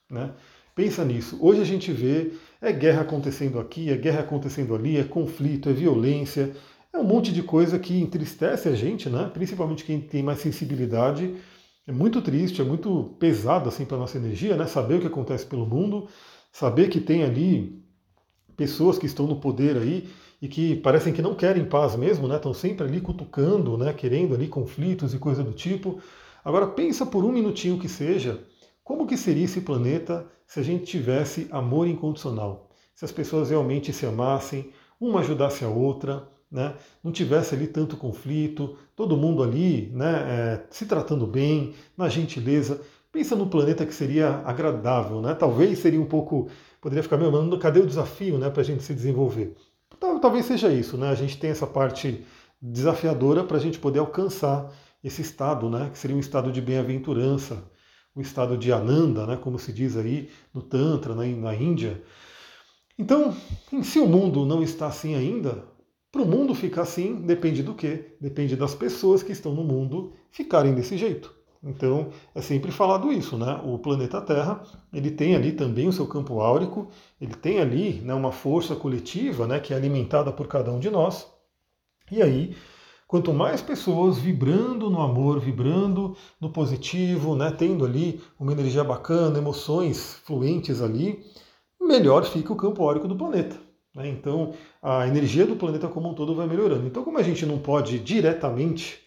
Né? 0.10 0.32
Pensa 0.74 1.04
nisso. 1.04 1.38
Hoje 1.42 1.60
a 1.60 1.66
gente 1.66 1.92
vê 1.92 2.32
é 2.62 2.72
guerra 2.72 3.02
acontecendo 3.02 3.60
aqui, 3.60 3.92
é 3.92 3.98
guerra 3.98 4.22
acontecendo 4.22 4.74
ali, 4.74 4.96
é 4.96 5.04
conflito, 5.04 5.68
é 5.68 5.74
violência, 5.74 6.56
é 6.94 6.98
um 6.98 7.04
monte 7.04 7.34
de 7.34 7.44
coisa 7.44 7.78
que 7.78 8.00
entristece 8.00 8.70
a 8.70 8.74
gente, 8.74 9.10
né? 9.10 9.30
Principalmente 9.34 9.84
quem 9.84 10.00
tem 10.00 10.24
mais 10.24 10.40
sensibilidade. 10.40 11.36
É 11.88 11.92
muito 11.92 12.22
triste, 12.22 12.62
é 12.62 12.64
muito 12.64 13.16
pesado 13.20 13.70
assim 13.70 13.86
para 13.86 13.98
nossa 13.98 14.18
energia, 14.18 14.56
né? 14.56 14.68
Saber 14.68 14.96
o 14.96 15.02
que 15.02 15.08
acontece 15.08 15.46
pelo 15.46 15.66
mundo, 15.66 16.08
saber 16.52 16.90
que 16.90 17.00
tem 17.00 17.24
ali 17.24 17.84
pessoas 18.56 18.98
que 18.98 19.06
estão 19.06 19.26
no 19.26 19.40
poder 19.40 19.78
aí 19.78 20.08
e 20.42 20.48
que 20.48 20.76
parecem 20.78 21.14
que 21.14 21.22
não 21.22 21.36
querem 21.36 21.66
paz 21.66 21.96
mesmo, 21.96 22.28
né? 22.28 22.36
Estão 22.36 22.54
sempre 22.54 22.86
ali 22.86 23.02
cutucando, 23.02 23.78
né? 23.78 23.94
Querendo 23.94 24.36
ali 24.36 24.48
conflitos 24.48 25.14
e 25.14 25.20
coisa 25.20 25.44
do 25.44 25.54
tipo. 25.54 26.00
Agora 26.44 26.68
pensa 26.68 27.06
por 27.06 27.26
um 27.26 27.32
minutinho 27.32 27.80
que 27.80 27.90
seja 27.90 28.44
como 28.90 29.06
que 29.06 29.16
seria 29.16 29.46
esse 29.46 29.62
planeta 29.62 30.28
se 30.48 30.60
a 30.60 30.64
gente 30.64 30.84
tivesse 30.86 31.48
amor 31.52 31.88
incondicional? 31.88 32.72
Se 32.96 33.06
as 33.06 33.12
pessoas 33.12 33.52
realmente 33.52 33.94
se 33.94 34.04
amassem, 34.04 34.72
uma 35.00 35.20
ajudasse 35.20 35.64
a 35.64 35.70
outra, 35.70 36.28
né? 36.52 36.76
não 37.04 37.12
tivesse 37.12 37.54
ali 37.56 37.68
tanto 37.68 37.98
conflito, 37.98 38.78
todo 38.96 39.18
mundo 39.18 39.44
ali 39.44 39.92
né, 39.94 40.26
é, 40.28 40.68
se 40.70 40.86
tratando 40.86 41.28
bem, 41.28 41.74
na 41.98 42.10
gentileza. 42.10 42.82
Pensa 43.12 43.36
num 43.36 43.50
planeta 43.50 43.86
que 43.86 43.94
seria 43.94 44.42
agradável, 44.46 45.22
né? 45.22 45.34
Talvez 45.34 45.80
seria 45.80 46.00
um 46.00 46.06
pouco. 46.06 46.48
Poderia 46.80 47.02
ficar, 47.02 47.18
meu, 47.18 47.32
mano, 47.32 47.58
cadê 47.58 47.80
o 47.80 47.88
desafio 47.88 48.38
né, 48.38 48.50
para 48.52 48.62
a 48.62 48.64
gente 48.64 48.84
se 48.84 48.94
desenvolver? 48.94 49.56
Talvez 50.22 50.46
seja 50.46 50.72
isso, 50.72 50.96
né? 50.96 51.10
A 51.10 51.16
gente 51.16 51.38
tem 51.38 51.50
essa 51.50 51.66
parte 51.66 52.24
desafiadora 52.62 53.44
para 53.44 53.58
a 53.58 53.60
gente 53.60 53.80
poder 53.80 54.00
alcançar 54.00 54.72
esse 55.04 55.22
estado, 55.24 55.70
né? 55.70 55.90
Que 55.92 55.98
seria 55.98 56.16
um 56.16 56.20
estado 56.20 56.52
de 56.52 56.62
bem-aventurança, 56.62 57.64
o 58.16 58.22
estado 58.22 58.58
de 58.58 58.72
Ananda, 58.72 59.26
né, 59.26 59.38
como 59.38 59.58
se 59.58 59.72
diz 59.72 59.96
aí 59.96 60.30
no 60.54 60.62
Tantra, 60.62 61.16
na, 61.16 61.26
na 61.26 61.56
Índia. 61.56 62.04
Então, 62.98 63.36
se 63.82 64.00
o 64.00 64.06
mundo 64.06 64.46
não 64.46 64.62
está 64.62 64.88
assim 64.88 65.16
ainda, 65.16 65.64
para 66.12 66.22
o 66.22 66.26
mundo 66.26 66.56
ficar 66.56 66.84
assim, 66.84 67.16
depende 67.22 67.62
do 67.64 67.76
quê? 67.76 68.16
Depende 68.20 68.56
das 68.56 68.74
pessoas 68.74 69.22
que 69.22 69.32
estão 69.32 69.54
no 69.54 69.64
mundo 69.64 70.14
ficarem 70.32 70.74
desse 70.74 70.98
jeito. 70.98 71.34
Então, 71.62 72.10
é 72.34 72.42
sempre 72.42 72.72
falado 72.72 73.12
isso, 73.12 73.38
né? 73.38 73.62
O 73.66 73.78
planeta 73.78 74.22
Terra, 74.22 74.64
ele 74.94 75.12
tem 75.12 75.36
ali 75.36 75.52
também 75.52 75.88
o 75.88 75.94
seu 75.94 76.08
campo 76.08 76.40
áurico, 76.40 76.90
ele 77.20 77.36
tem 77.36 77.60
ali 77.60 78.02
né, 78.02 78.14
uma 78.14 78.32
força 78.32 78.76
coletiva, 78.76 79.46
né, 79.46 79.60
que 79.60 79.74
é 79.74 79.76
alimentada 79.78 80.32
por 80.32 80.48
cada 80.48 80.72
um 80.72 80.80
de 80.80 80.90
nós. 80.90 81.28
E 82.12 82.22
aí, 82.22 82.56
Quanto 83.10 83.34
mais 83.34 83.60
pessoas 83.60 84.20
vibrando 84.20 84.88
no 84.88 85.02
amor, 85.02 85.40
vibrando 85.40 86.16
no 86.40 86.52
positivo, 86.52 87.36
né, 87.36 87.50
tendo 87.50 87.84
ali 87.84 88.22
uma 88.40 88.52
energia 88.52 88.84
bacana, 88.84 89.40
emoções 89.40 90.14
fluentes 90.26 90.80
ali, 90.80 91.26
melhor 91.82 92.24
fica 92.24 92.54
o 92.54 92.56
campo 92.56 92.84
órico 92.84 93.08
do 93.08 93.16
planeta. 93.16 93.60
Né? 94.00 94.08
Então, 94.08 94.54
a 94.82 95.06
energia 95.08 95.46
do 95.46 95.56
planeta 95.56 95.88
como 95.88 96.10
um 96.10 96.14
todo 96.14 96.34
vai 96.34 96.48
melhorando. 96.48 96.88
Então, 96.88 97.04
como 97.04 97.18
a 97.18 97.24
gente 97.24 97.46
não 97.46 97.60
pode 97.60 98.00
diretamente 98.00 99.00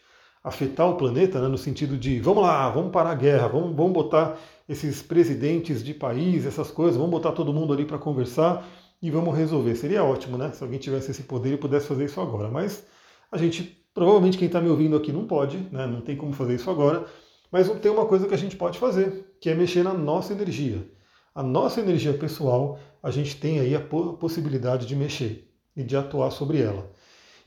afetar 0.44 0.88
o 0.88 0.96
planeta, 0.96 1.40
né, 1.40 1.48
no 1.48 1.56
sentido 1.56 1.96
de 1.96 2.20
vamos 2.20 2.42
lá, 2.42 2.68
vamos 2.68 2.92
parar 2.92 3.12
a 3.12 3.14
guerra, 3.14 3.48
vamos, 3.48 3.74
vamos 3.74 3.92
botar 3.92 4.36
esses 4.68 5.00
presidentes 5.00 5.82
de 5.82 5.94
país, 5.94 6.44
essas 6.44 6.70
coisas, 6.70 6.96
vamos 6.96 7.10
botar 7.12 7.32
todo 7.32 7.52
mundo 7.52 7.72
ali 7.72 7.84
para 7.84 7.98
conversar 7.98 8.66
e 9.00 9.10
vamos 9.10 9.36
resolver. 9.36 9.74
Seria 9.76 10.04
ótimo, 10.04 10.36
né? 10.36 10.50
Se 10.52 10.62
alguém 10.62 10.78
tivesse 10.78 11.10
esse 11.10 11.22
poder 11.22 11.54
e 11.54 11.56
pudesse 11.56 11.86
fazer 11.86 12.04
isso 12.04 12.20
agora. 12.20 12.48
Mas 12.48 12.84
a 13.30 13.38
gente, 13.38 13.84
provavelmente 13.94 14.36
quem 14.38 14.46
está 14.46 14.60
me 14.60 14.68
ouvindo 14.68 14.96
aqui 14.96 15.12
não 15.12 15.26
pode, 15.26 15.58
né? 15.72 15.86
não 15.86 16.00
tem 16.00 16.16
como 16.16 16.32
fazer 16.32 16.54
isso 16.54 16.70
agora. 16.70 17.04
Mas 17.50 17.68
tem 17.80 17.90
uma 17.90 18.06
coisa 18.06 18.26
que 18.26 18.34
a 18.34 18.38
gente 18.38 18.56
pode 18.56 18.78
fazer, 18.78 19.36
que 19.40 19.50
é 19.50 19.54
mexer 19.54 19.82
na 19.82 19.92
nossa 19.92 20.32
energia. 20.32 20.86
A 21.34 21.42
nossa 21.42 21.80
energia 21.80 22.12
pessoal, 22.12 22.78
a 23.02 23.10
gente 23.10 23.36
tem 23.36 23.58
aí 23.58 23.74
a 23.74 23.80
possibilidade 23.80 24.84
de 24.84 24.94
mexer 24.94 25.50
e 25.74 25.82
de 25.82 25.96
atuar 25.96 26.30
sobre 26.30 26.60
ela. 26.60 26.90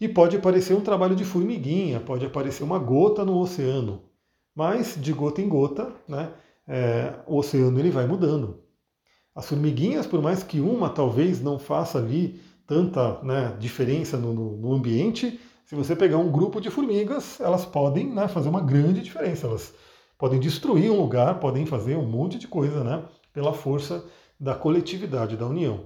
E 0.02 0.08
pode 0.08 0.40
parecer 0.40 0.74
um 0.74 0.82
trabalho 0.82 1.16
de 1.16 1.24
formiguinha, 1.24 2.00
pode 2.00 2.26
aparecer 2.26 2.64
uma 2.64 2.80
gota 2.80 3.24
no 3.24 3.38
oceano, 3.38 4.02
mas 4.56 4.98
de 5.00 5.14
gota 5.14 5.40
em 5.40 5.48
gota, 5.48 5.94
né, 6.08 6.32
é, 6.68 7.14
o 7.28 7.38
oceano 7.38 7.78
ele 7.78 7.92
vai 7.92 8.08
mudando. 8.08 8.60
As 9.36 9.48
formiguinhas, 9.48 10.08
por 10.08 10.20
mais 10.20 10.42
que 10.42 10.60
uma 10.60 10.90
talvez 10.90 11.40
não 11.40 11.60
faça 11.60 12.00
ali 12.00 12.42
tanta 12.66 13.22
né, 13.22 13.56
diferença 13.60 14.18
no, 14.18 14.34
no, 14.34 14.58
no, 14.58 14.74
ambiente, 14.74 15.40
se 15.66 15.76
você 15.76 15.96
pegar 15.96 16.18
um 16.18 16.32
grupo 16.32 16.60
de 16.60 16.72
formigas, 16.72 17.40
elas 17.40 17.66
podem 17.66 18.12
né, 18.12 18.28
fazer 18.28 18.50
uma 18.50 18.62
grande 18.62 19.02
diferença. 19.02 19.46
Elas 19.46 19.74
podem 20.18 20.40
destruir 20.40 20.90
um 20.90 21.00
lugar, 21.00 21.40
podem 21.40 21.68
fazer 21.68 21.96
um 21.96 22.06
monte 22.06 22.40
de 22.40 22.48
coisa, 22.48 22.84
né, 22.84 23.04
pela 23.36 23.54
força 23.54 24.04
da 24.40 24.56
coletividade, 24.56 25.38
da 25.38 25.46
união. 25.46 25.82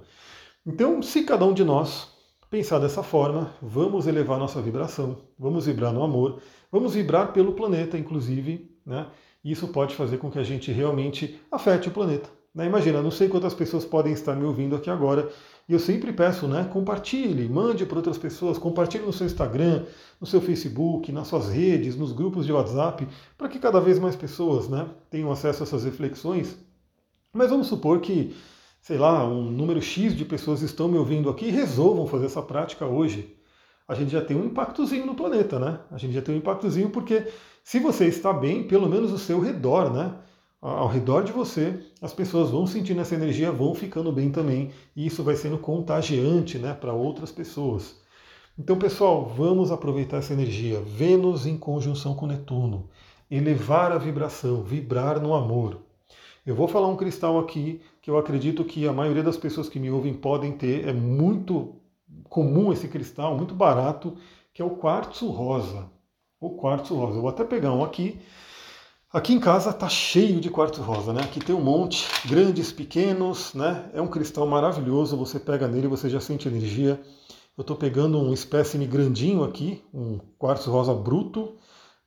Então, 0.65 1.01
se 1.01 1.23
cada 1.23 1.43
um 1.43 1.53
de 1.53 1.63
nós 1.63 2.07
pensar 2.49 2.79
dessa 2.79 3.03
forma, 3.03 3.53
vamos 3.61 4.07
elevar 4.07 4.39
nossa 4.39 4.61
vibração, 4.61 5.17
vamos 5.37 5.65
vibrar 5.65 5.91
no 5.91 6.03
amor, 6.03 6.41
vamos 6.71 6.93
vibrar 6.93 7.33
pelo 7.33 7.53
planeta, 7.53 7.97
inclusive, 7.97 8.71
né? 8.85 9.07
Isso 9.43 9.67
pode 9.69 9.95
fazer 9.95 10.17
com 10.17 10.29
que 10.29 10.39
a 10.39 10.43
gente 10.43 10.71
realmente 10.71 11.39
afete 11.51 11.87
o 11.87 11.91
planeta. 11.91 12.29
Né? 12.53 12.65
Imagina, 12.65 13.01
não 13.01 13.11
sei 13.11 13.29
quantas 13.29 13.53
pessoas 13.53 13.85
podem 13.85 14.11
estar 14.11 14.35
me 14.35 14.43
ouvindo 14.43 14.75
aqui 14.75 14.89
agora, 14.89 15.29
e 15.67 15.73
eu 15.73 15.79
sempre 15.79 16.11
peço, 16.11 16.47
né? 16.47 16.67
Compartilhe, 16.73 17.47
mande 17.47 17.85
para 17.85 17.97
outras 17.97 18.17
pessoas, 18.17 18.57
compartilhe 18.57 19.05
no 19.05 19.13
seu 19.13 19.27
Instagram, 19.27 19.85
no 20.19 20.25
seu 20.25 20.41
Facebook, 20.41 21.11
nas 21.11 21.27
suas 21.27 21.47
redes, 21.47 21.95
nos 21.95 22.11
grupos 22.11 22.45
de 22.45 22.51
WhatsApp, 22.51 23.07
para 23.37 23.47
que 23.47 23.59
cada 23.59 23.79
vez 23.79 23.99
mais 23.99 24.15
pessoas 24.15 24.67
né, 24.67 24.87
tenham 25.09 25.31
acesso 25.31 25.63
a 25.63 25.65
essas 25.65 25.83
reflexões. 25.83 26.57
Mas 27.33 27.49
vamos 27.49 27.67
supor 27.67 27.99
que 27.99 28.35
sei 28.81 28.97
lá, 28.97 29.25
um 29.25 29.43
número 29.43 29.81
X 29.81 30.15
de 30.15 30.25
pessoas 30.25 30.61
estão 30.61 30.87
me 30.87 30.97
ouvindo 30.97 31.29
aqui 31.29 31.45
e 31.45 31.51
resolvam 31.51 32.07
fazer 32.07 32.25
essa 32.25 32.41
prática 32.41 32.85
hoje, 32.85 33.35
a 33.87 33.93
gente 33.93 34.11
já 34.11 34.21
tem 34.21 34.37
um 34.37 34.45
impactozinho 34.45 35.05
no 35.05 35.15
planeta, 35.15 35.59
né? 35.59 35.79
A 35.91 35.97
gente 35.97 36.13
já 36.13 36.21
tem 36.21 36.35
um 36.35 36.37
impactozinho 36.37 36.89
porque 36.89 37.27
se 37.63 37.79
você 37.79 38.05
está 38.05 38.31
bem, 38.31 38.63
pelo 38.63 38.87
menos 38.87 39.11
o 39.11 39.17
seu 39.17 39.39
redor, 39.39 39.91
né? 39.91 40.13
Ao 40.61 40.87
redor 40.87 41.23
de 41.23 41.31
você, 41.31 41.79
as 42.01 42.13
pessoas 42.13 42.51
vão 42.51 42.67
sentindo 42.67 42.99
essa 42.99 43.15
energia, 43.15 43.51
vão 43.51 43.73
ficando 43.73 44.11
bem 44.11 44.29
também, 44.29 44.71
e 44.93 45.05
isso 45.05 45.23
vai 45.23 45.35
sendo 45.37 45.57
contagiante, 45.57 46.57
né, 46.57 46.73
para 46.73 46.91
outras 46.91 47.31
pessoas. 47.31 47.95
Então, 48.57 48.77
pessoal, 48.77 49.25
vamos 49.25 49.71
aproveitar 49.71 50.17
essa 50.17 50.33
energia. 50.33 50.81
Vênus 50.81 51.45
em 51.45 51.57
conjunção 51.57 52.13
com 52.13 52.27
Netuno, 52.27 52.89
elevar 53.31 53.93
a 53.93 53.97
vibração, 53.97 54.61
vibrar 54.61 55.21
no 55.21 55.33
amor. 55.33 55.79
Eu 56.45 56.55
vou 56.55 56.67
falar 56.67 56.87
um 56.87 56.95
cristal 56.95 57.37
aqui 57.37 57.81
que 58.01 58.09
eu 58.09 58.17
acredito 58.17 58.63
que 58.63 58.87
a 58.87 58.93
maioria 58.93 59.23
das 59.23 59.37
pessoas 59.37 59.67
que 59.69 59.79
me 59.79 59.91
ouvem 59.91 60.13
podem 60.13 60.53
ter. 60.53 60.87
É 60.87 60.93
muito 60.93 61.75
comum 62.29 62.71
esse 62.71 62.87
cristal, 62.87 63.35
muito 63.35 63.53
barato, 63.53 64.15
que 64.53 64.61
é 64.61 64.65
o 64.65 64.71
quartzo 64.71 65.29
rosa. 65.29 65.89
O 66.39 66.51
quartzo 66.51 66.95
rosa. 66.95 67.17
Eu 67.17 67.21
vou 67.21 67.29
até 67.29 67.43
pegar 67.43 67.73
um 67.73 67.83
aqui. 67.83 68.19
Aqui 69.11 69.33
em 69.33 69.39
casa 69.39 69.73
tá 69.73 69.89
cheio 69.89 70.39
de 70.39 70.49
quartzo 70.49 70.81
rosa, 70.81 71.11
né? 71.11 71.21
Aqui 71.23 71.39
tem 71.39 71.55
um 71.55 71.61
monte, 71.61 72.07
grandes, 72.27 72.71
pequenos, 72.71 73.53
né? 73.53 73.89
É 73.93 74.01
um 74.01 74.07
cristal 74.07 74.45
maravilhoso. 74.47 75.17
Você 75.17 75.39
pega 75.39 75.67
nele, 75.67 75.87
você 75.87 76.09
já 76.09 76.21
sente 76.21 76.47
energia. 76.47 77.01
Eu 77.57 77.61
estou 77.61 77.75
pegando 77.75 78.17
um 78.17 78.31
espécime 78.31 78.87
grandinho 78.87 79.43
aqui, 79.43 79.83
um 79.93 80.19
quartzo 80.37 80.71
rosa 80.71 80.93
bruto. 80.93 81.57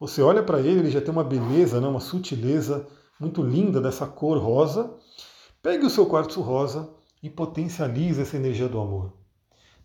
Você 0.00 0.22
olha 0.22 0.42
para 0.42 0.60
ele, 0.60 0.80
ele 0.80 0.90
já 0.90 1.00
tem 1.00 1.10
uma 1.10 1.22
beleza, 1.22 1.80
né? 1.80 1.86
uma 1.86 2.00
sutileza 2.00 2.88
muito 3.22 3.40
linda 3.40 3.80
dessa 3.80 4.04
cor 4.04 4.36
rosa. 4.36 4.92
Pegue 5.62 5.86
o 5.86 5.90
seu 5.90 6.06
quartzo 6.06 6.40
rosa 6.40 6.90
e 7.22 7.30
potencialize 7.30 8.20
essa 8.20 8.36
energia 8.36 8.68
do 8.68 8.80
amor. 8.80 9.12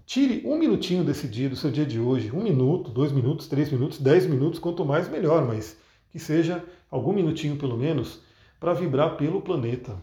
Tire 0.07 0.41
um 0.47 0.57
minutinho 0.57 1.03
desse 1.03 1.27
dia, 1.27 1.47
do 1.47 1.55
seu 1.55 1.69
dia 1.69 1.85
de 1.85 1.99
hoje, 1.99 2.31
um 2.31 2.41
minuto, 2.41 2.89
dois 2.89 3.11
minutos, 3.11 3.47
três 3.47 3.71
minutos, 3.71 3.99
dez 3.99 4.25
minutos, 4.25 4.59
quanto 4.59 4.83
mais 4.83 5.07
melhor, 5.07 5.45
mas 5.45 5.77
que 6.09 6.17
seja 6.17 6.65
algum 6.89 7.13
minutinho 7.13 7.57
pelo 7.57 7.77
menos 7.77 8.21
para 8.59 8.73
vibrar 8.73 9.17
pelo 9.17 9.39
planeta. 9.39 9.95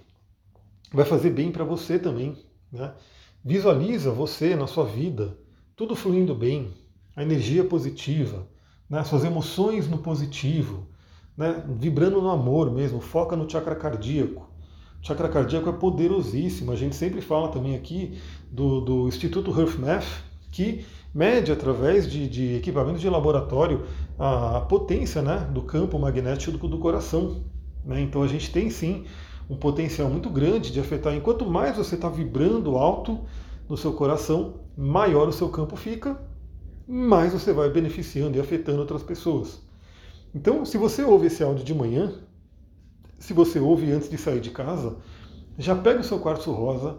Vai 0.92 1.04
fazer 1.04 1.30
bem 1.30 1.50
para 1.50 1.64
você 1.64 1.98
também. 1.98 2.36
Né? 2.70 2.92
Visualiza 3.44 4.12
você 4.12 4.54
na 4.54 4.68
sua 4.68 4.84
vida, 4.84 5.36
tudo 5.74 5.96
fluindo 5.96 6.36
bem, 6.36 6.72
a 7.16 7.22
energia 7.22 7.64
positiva, 7.64 8.46
né? 8.88 9.02
suas 9.02 9.24
emoções 9.24 9.88
no 9.88 9.98
positivo, 9.98 10.86
né, 11.36 11.62
vibrando 11.68 12.20
no 12.20 12.30
amor 12.30 12.70
mesmo, 12.70 13.00
foca 13.00 13.36
no 13.36 13.48
chakra 13.48 13.74
cardíaco. 13.74 14.48
O 15.02 15.06
chakra 15.06 15.28
cardíaco 15.28 15.68
é 15.68 15.72
poderosíssimo. 15.72 16.72
A 16.72 16.76
gente 16.76 16.96
sempre 16.96 17.20
fala 17.20 17.48
também 17.48 17.74
aqui 17.74 18.18
do, 18.50 18.80
do 18.80 19.08
Instituto 19.08 19.50
HearthMath, 19.50 20.06
que 20.50 20.84
mede 21.14 21.52
através 21.52 22.10
de, 22.10 22.28
de 22.28 22.56
equipamentos 22.56 23.00
de 23.00 23.08
laboratório 23.08 23.84
a, 24.18 24.60
potência 24.62 25.20
né, 25.22 25.48
do 25.52 25.62
campo 25.62 25.98
magnético 25.98 26.56
do, 26.56 26.68
do 26.68 26.78
coração. 26.78 27.44
Né? 27.84 28.00
Então 28.00 28.22
a 28.22 28.26
gente 28.26 28.50
tem 28.50 28.70
sim 28.70 29.04
um 29.48 29.56
potencial 29.56 30.08
muito 30.08 30.30
grande 30.30 30.72
de 30.72 30.80
afetar. 30.80 31.14
Enquanto 31.14 31.44
mais 31.44 31.76
você 31.76 31.96
está 31.96 32.08
vibrando 32.08 32.76
alto 32.76 33.20
no 33.68 33.76
seu 33.76 33.92
coração, 33.92 34.54
maior 34.76 35.28
o 35.28 35.32
seu 35.32 35.48
campo 35.48 35.76
fica, 35.76 36.18
mais 36.86 37.32
você 37.32 37.52
vai 37.52 37.68
beneficiando 37.70 38.36
e 38.36 38.40
afetando 38.40 38.80
outras 38.80 39.02
pessoas. 39.02 39.62
Então, 40.34 40.64
se 40.64 40.76
você 40.76 41.02
ouve 41.02 41.28
esse 41.28 41.42
áudio 41.42 41.64
de 41.64 41.74
manhã, 41.74 42.12
se 43.18 43.32
você 43.32 43.60
ouve 43.60 43.92
antes 43.92 44.10
de 44.10 44.18
sair 44.18 44.40
de 44.40 44.50
casa, 44.50 44.96
já 45.56 45.76
pega 45.76 46.00
o 46.00 46.04
seu 46.04 46.18
quartzo 46.18 46.50
rosa, 46.50 46.98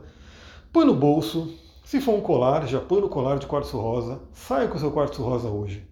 põe 0.72 0.86
no 0.86 0.96
bolso. 0.96 1.54
Se 1.84 2.00
for 2.00 2.16
um 2.16 2.22
colar, 2.22 2.66
já 2.66 2.80
põe 2.80 3.02
no 3.02 3.10
colar 3.10 3.38
de 3.38 3.46
quartzo 3.46 3.78
rosa. 3.78 4.22
Saia 4.34 4.68
com 4.68 4.78
o 4.78 4.80
seu 4.80 4.92
quartzo 4.92 5.22
rosa 5.22 5.50
hoje. 5.50 5.86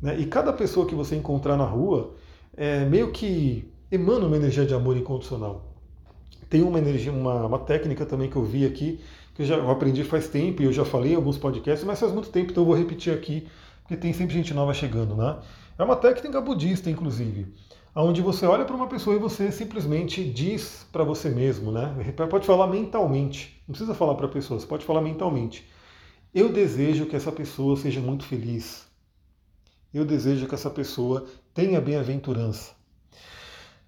Né? 0.00 0.20
E 0.20 0.26
cada 0.26 0.52
pessoa 0.52 0.86
que 0.86 0.94
você 0.94 1.16
encontrar 1.16 1.56
na 1.56 1.64
rua, 1.64 2.14
é, 2.56 2.84
meio 2.84 3.10
que 3.10 3.72
emana 3.90 4.26
uma 4.26 4.36
energia 4.36 4.66
de 4.66 4.74
amor 4.74 4.96
incondicional. 4.96 5.74
Tem 6.48 6.62
uma 6.62 6.78
energia, 6.78 7.12
uma, 7.12 7.46
uma 7.46 7.58
técnica 7.58 8.04
também 8.04 8.28
que 8.28 8.36
eu 8.36 8.44
vi 8.44 8.66
aqui, 8.66 9.00
que 9.34 9.42
eu 9.42 9.46
já 9.46 9.70
aprendi 9.70 10.04
faz 10.04 10.28
tempo 10.28 10.62
e 10.62 10.66
eu 10.66 10.72
já 10.72 10.84
falei 10.84 11.12
em 11.12 11.16
alguns 11.16 11.38
podcasts, 11.38 11.86
mas 11.86 11.98
faz 11.98 12.12
muito 12.12 12.28
tempo, 12.28 12.50
então 12.50 12.62
eu 12.62 12.66
vou 12.66 12.76
repetir 12.76 13.12
aqui, 13.12 13.46
porque 13.82 13.96
tem 13.96 14.12
sempre 14.12 14.34
gente 14.34 14.52
nova 14.52 14.74
chegando, 14.74 15.14
né? 15.14 15.38
É 15.80 15.82
uma 15.82 15.96
técnica 15.96 16.42
budista, 16.42 16.90
inclusive, 16.90 17.54
onde 17.96 18.20
você 18.20 18.44
olha 18.44 18.66
para 18.66 18.76
uma 18.76 18.86
pessoa 18.86 19.16
e 19.16 19.18
você 19.18 19.50
simplesmente 19.50 20.22
diz 20.22 20.86
para 20.92 21.02
você 21.04 21.30
mesmo, 21.30 21.72
né? 21.72 21.94
Pode 22.28 22.46
falar 22.46 22.66
mentalmente, 22.66 23.62
não 23.66 23.72
precisa 23.72 23.94
falar 23.94 24.14
para 24.14 24.26
a 24.26 24.28
pessoa, 24.28 24.60
você 24.60 24.66
pode 24.66 24.84
falar 24.84 25.00
mentalmente. 25.00 25.66
Eu 26.34 26.52
desejo 26.52 27.06
que 27.06 27.16
essa 27.16 27.32
pessoa 27.32 27.78
seja 27.78 27.98
muito 27.98 28.26
feliz. 28.26 28.86
Eu 29.92 30.04
desejo 30.04 30.46
que 30.46 30.54
essa 30.54 30.68
pessoa 30.68 31.24
tenha 31.54 31.80
bem-aventurança. 31.80 32.72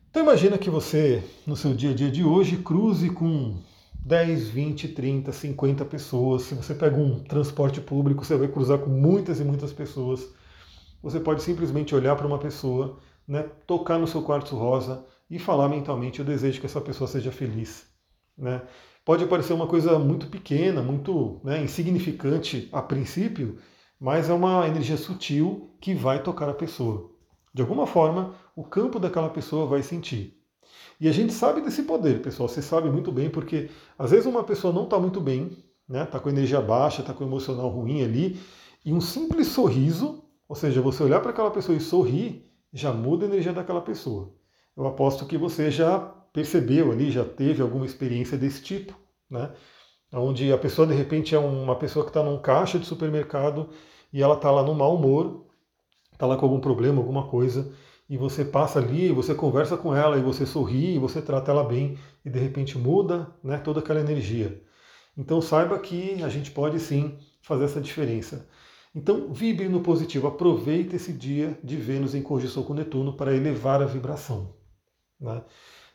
Então 0.09 0.23
imagina 0.23 0.57
que 0.57 0.71
você, 0.71 1.23
no 1.47 1.55
seu 1.55 1.75
dia 1.75 1.91
a 1.91 1.95
dia 1.95 2.11
de 2.11 2.25
hoje, 2.25 2.57
cruze 2.57 3.11
com 3.11 3.59
10, 4.03 4.49
20, 4.49 4.89
30, 4.89 5.31
50 5.31 5.85
pessoas. 5.85 6.45
Se 6.45 6.55
você 6.55 6.75
pega 6.75 6.97
um 6.97 7.19
transporte 7.19 7.83
público, 7.83 8.25
você 8.25 8.35
vai 8.35 8.49
cruzar 8.49 8.79
com 8.79 8.89
muitas 8.89 9.41
e 9.41 9.45
muitas 9.45 9.75
pessoas 9.75 10.41
você 11.03 11.19
pode 11.19 11.43
simplesmente 11.43 11.95
olhar 11.95 12.15
para 12.15 12.27
uma 12.27 12.39
pessoa, 12.39 12.99
né, 13.27 13.43
tocar 13.67 13.99
no 13.99 14.07
seu 14.07 14.23
quartzo 14.23 14.57
rosa 14.57 15.05
e 15.29 15.39
falar 15.39 15.69
mentalmente: 15.69 16.21
Eu 16.21 16.25
desejo 16.25 16.61
que 16.61 16.67
essa 16.67 16.81
pessoa 16.81 17.09
seja 17.09 17.33
feliz. 17.33 17.87
Né? 18.39 18.63
Pode 19.05 19.27
parecer 19.27 19.53
uma 19.53 19.67
coisa 19.67 19.99
muito 19.99 20.29
pequena, 20.29 20.81
muito 20.81 21.41
né, 21.43 21.63
insignificante 21.63 22.69
a 22.73 22.81
princípio, 22.81 23.59
mas 23.99 24.31
é 24.31 24.33
uma 24.33 24.67
energia 24.69 24.97
sutil 24.97 25.71
que 25.81 25.95
vai 25.95 26.23
tocar 26.23 26.49
a 26.49 26.55
pessoa. 26.55 27.11
De 27.53 27.61
alguma 27.61 27.87
forma, 27.87 28.35
o 28.55 28.63
campo 28.63 28.99
daquela 28.99 29.29
pessoa 29.29 29.67
vai 29.67 29.83
sentir. 29.83 30.39
E 31.01 31.09
a 31.09 31.13
gente 31.13 31.33
sabe 31.33 31.61
desse 31.61 31.83
poder, 31.83 32.23
pessoal. 32.23 32.49
Você 32.49 32.63
sabe 32.63 32.89
muito 32.89 33.11
bem, 33.11 33.29
porque 33.29 33.71
às 33.99 34.13
vezes 34.13 34.27
uma 34.27 34.45
pessoa 34.45 34.73
não 34.73 34.85
está 34.85 34.99
muito 34.99 35.21
bem, 35.21 35.57
né, 35.89 36.07
tá 36.07 36.21
com 36.21 36.29
energia 36.29 36.61
baixa, 36.61 37.01
está 37.01 37.13
com 37.13 37.25
emocional 37.25 37.69
ruim 37.69 38.03
ali, 38.03 38.41
e 38.85 38.93
um 38.93 39.01
simples 39.01 39.49
sorriso 39.49 40.22
ou 40.53 40.55
seja, 40.55 40.83
você 40.83 41.03
olhar 41.03 41.21
para 41.21 41.31
aquela 41.31 41.51
pessoa 41.51 41.75
e 41.75 41.81
sorrir 41.81 42.45
já 42.71 42.93
muda 42.93 43.25
a 43.25 43.29
energia 43.29 43.55
daquela 43.55 43.81
pessoa. 43.81 44.35
Eu 44.77 44.87
aposto 44.87 45.25
que 45.25 45.39
você 45.39 45.71
já 45.71 45.99
percebeu 46.31 46.93
ali, 46.93 47.11
já 47.11 47.25
teve 47.25 47.63
alguma 47.63 47.87
experiência 47.87 48.37
desse 48.37 48.63
tipo, 48.63 48.95
né? 49.31 49.51
onde 50.13 50.53
a 50.53 50.59
pessoa 50.59 50.87
de 50.87 50.93
repente 50.93 51.35
é 51.35 51.39
uma 51.39 51.77
pessoa 51.77 52.05
que 52.05 52.11
está 52.11 52.23
num 52.23 52.39
caixa 52.39 52.79
de 52.79 52.85
supermercado 52.85 53.71
e 54.13 54.23
ela 54.23 54.35
está 54.35 54.51
lá 54.51 54.63
no 54.63 54.75
mau 54.75 54.95
humor, 54.95 55.47
está 56.13 56.27
lá 56.27 56.37
com 56.37 56.45
algum 56.45 56.61
problema, 56.61 57.01
alguma 57.01 57.29
coisa, 57.29 57.73
e 58.07 58.19
você 58.19 58.45
passa 58.45 58.79
ali, 58.79 59.11
você 59.11 59.35
conversa 59.35 59.79
com 59.79 59.97
ela, 59.97 60.19
e 60.19 60.23
você 60.23 60.45
sorri, 60.45 60.97
e 60.97 60.99
você 60.99 61.23
trata 61.23 61.51
ela 61.51 61.65
bem, 61.65 61.97
e 62.23 62.29
de 62.29 62.39
repente 62.39 62.77
muda 62.77 63.35
né, 63.43 63.57
toda 63.57 63.81
aquela 63.81 64.01
energia. 64.01 64.63
Então 65.17 65.41
saiba 65.41 65.79
que 65.79 66.23
a 66.23 66.29
gente 66.29 66.51
pode 66.51 66.79
sim 66.79 67.17
fazer 67.41 67.65
essa 67.65 67.81
diferença. 67.81 68.47
Então 68.95 69.33
vibre 69.33 69.69
no 69.69 69.81
positivo, 69.81 70.27
aproveite 70.27 70.97
esse 70.97 71.13
dia 71.13 71.59
de 71.65 71.77
Vênus 71.77 72.15
em 72.15 72.23
conjunção 72.23 72.63
com 72.63 72.75
Netuno 72.75 73.15
para 73.15 73.35
elevar 73.35 73.83
a 73.83 73.87
vibração. 73.87 74.55
Né? 75.19 75.43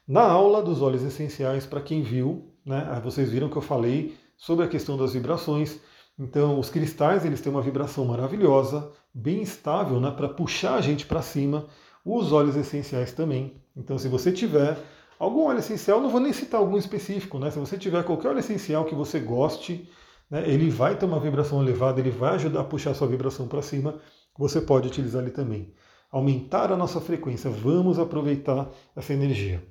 Na 0.07 0.23
aula 0.23 0.63
dos 0.63 0.81
óleos 0.81 1.03
essenciais, 1.03 1.65
para 1.65 1.81
quem 1.81 2.01
viu, 2.01 2.53
né, 2.65 2.99
vocês 3.03 3.29
viram 3.29 3.49
que 3.49 3.57
eu 3.57 3.61
falei 3.61 4.15
sobre 4.37 4.63
a 4.63 4.67
questão 4.67 4.97
das 4.97 5.13
vibrações. 5.13 5.79
Então, 6.17 6.59
os 6.59 6.69
cristais 6.69 7.25
eles 7.25 7.41
têm 7.41 7.51
uma 7.51 7.61
vibração 7.61 8.05
maravilhosa, 8.05 8.91
bem 9.13 9.41
estável, 9.41 9.99
né, 9.99 10.09
para 10.09 10.29
puxar 10.29 10.75
a 10.75 10.81
gente 10.81 11.05
para 11.05 11.21
cima. 11.21 11.67
Os 12.05 12.31
óleos 12.31 12.55
essenciais 12.55 13.11
também. 13.11 13.61
Então, 13.75 13.97
se 13.97 14.07
você 14.07 14.31
tiver 14.31 14.77
algum 15.19 15.47
óleo 15.47 15.59
essencial, 15.59 15.99
não 15.99 16.09
vou 16.09 16.21
nem 16.21 16.31
citar 16.31 16.59
algum 16.59 16.77
específico, 16.77 17.37
né? 17.37 17.51
Se 17.51 17.59
você 17.59 17.77
tiver 17.77 18.03
qualquer 18.03 18.29
óleo 18.29 18.39
essencial 18.39 18.85
que 18.85 18.95
você 18.95 19.19
goste, 19.19 19.89
né, 20.29 20.43
ele 20.49 20.69
vai 20.69 20.95
ter 20.95 21.05
uma 21.05 21.19
vibração 21.19 21.61
elevada, 21.61 21.99
ele 21.99 22.11
vai 22.11 22.35
ajudar 22.35 22.61
a 22.61 22.65
puxar 22.65 22.91
a 22.91 22.93
sua 22.93 23.07
vibração 23.07 23.47
para 23.47 23.61
cima. 23.61 23.99
Você 24.37 24.61
pode 24.61 24.87
utilizar 24.87 25.21
ele 25.21 25.31
também. 25.31 25.73
Aumentar 26.11 26.71
a 26.71 26.77
nossa 26.77 27.01
frequência. 27.01 27.49
Vamos 27.49 27.99
aproveitar 27.99 28.69
essa 28.95 29.13
energia. 29.13 29.63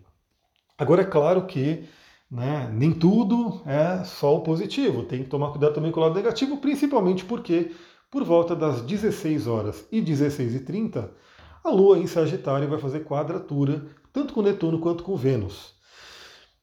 Agora, 0.78 1.02
é 1.02 1.06
claro 1.06 1.46
que 1.46 1.84
né, 2.30 2.68
nem 2.72 2.92
tudo 2.92 3.62
é 3.64 4.04
só 4.04 4.36
o 4.36 4.40
positivo. 4.40 5.04
Tem 5.04 5.22
que 5.22 5.30
tomar 5.30 5.50
cuidado 5.50 5.74
também 5.74 5.92
com 5.92 6.00
o 6.00 6.02
lado 6.02 6.14
negativo, 6.14 6.58
principalmente 6.58 7.24
porque 7.24 7.72
por 8.10 8.24
volta 8.24 8.54
das 8.54 8.82
16 8.82 9.46
horas 9.46 9.86
e 9.90 10.00
16 10.00 10.54
e 10.54 10.60
30 10.60 11.10
a 11.62 11.70
Lua 11.70 11.98
em 11.98 12.06
Sagitário 12.06 12.68
vai 12.68 12.78
fazer 12.78 13.04
quadratura, 13.04 13.86
tanto 14.12 14.32
com 14.32 14.40
Netuno 14.40 14.78
quanto 14.78 15.02
com 15.02 15.16
Vênus. 15.16 15.74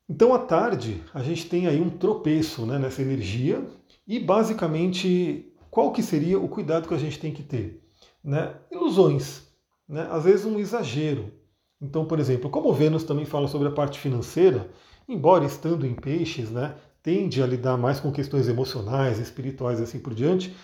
Então, 0.10 0.34
à 0.34 0.40
tarde, 0.40 1.04
a 1.14 1.22
gente 1.22 1.50
tem 1.50 1.68
aí 1.68 1.82
um 1.82 1.90
tropeço 1.90 2.66
né, 2.66 2.80
nessa 2.80 3.02
energia 3.02 3.66
e, 4.08 4.20
basicamente, 4.20 5.54
qual 5.72 5.92
que 5.92 6.04
seria 6.04 6.40
o 6.40 6.48
cuidado 6.48 6.88
que 6.88 6.94
a 6.94 7.00
gente 7.00 7.20
tem 7.20 7.34
que 7.34 7.44
ter? 7.44 7.82
Né? 8.24 8.56
Ilusões, 8.72 9.48
né? 9.88 10.08
às 10.12 10.24
vezes 10.24 10.46
um 10.46 10.60
exagero. 10.60 11.32
Então, 11.82 12.06
por 12.06 12.20
exemplo, 12.20 12.50
como 12.50 12.74
Vênus 12.74 13.04
também 13.04 13.26
fala 13.26 13.48
sobre 13.48 13.68
a 13.68 13.72
parte 13.72 14.00
financeira, 14.00 14.70
embora 15.08 15.46
estando 15.46 15.86
em 15.86 15.94
peixes, 15.94 16.50
né, 16.50 16.76
tende 17.02 17.44
a 17.44 17.46
lidar 17.46 17.78
mais 17.78 18.00
com 18.00 18.12
questões 18.12 18.48
emocionais, 18.48 19.20
espirituais 19.20 19.80
e 19.80 19.84
assim 19.84 20.00
por 20.00 20.14
diante, 20.14 20.56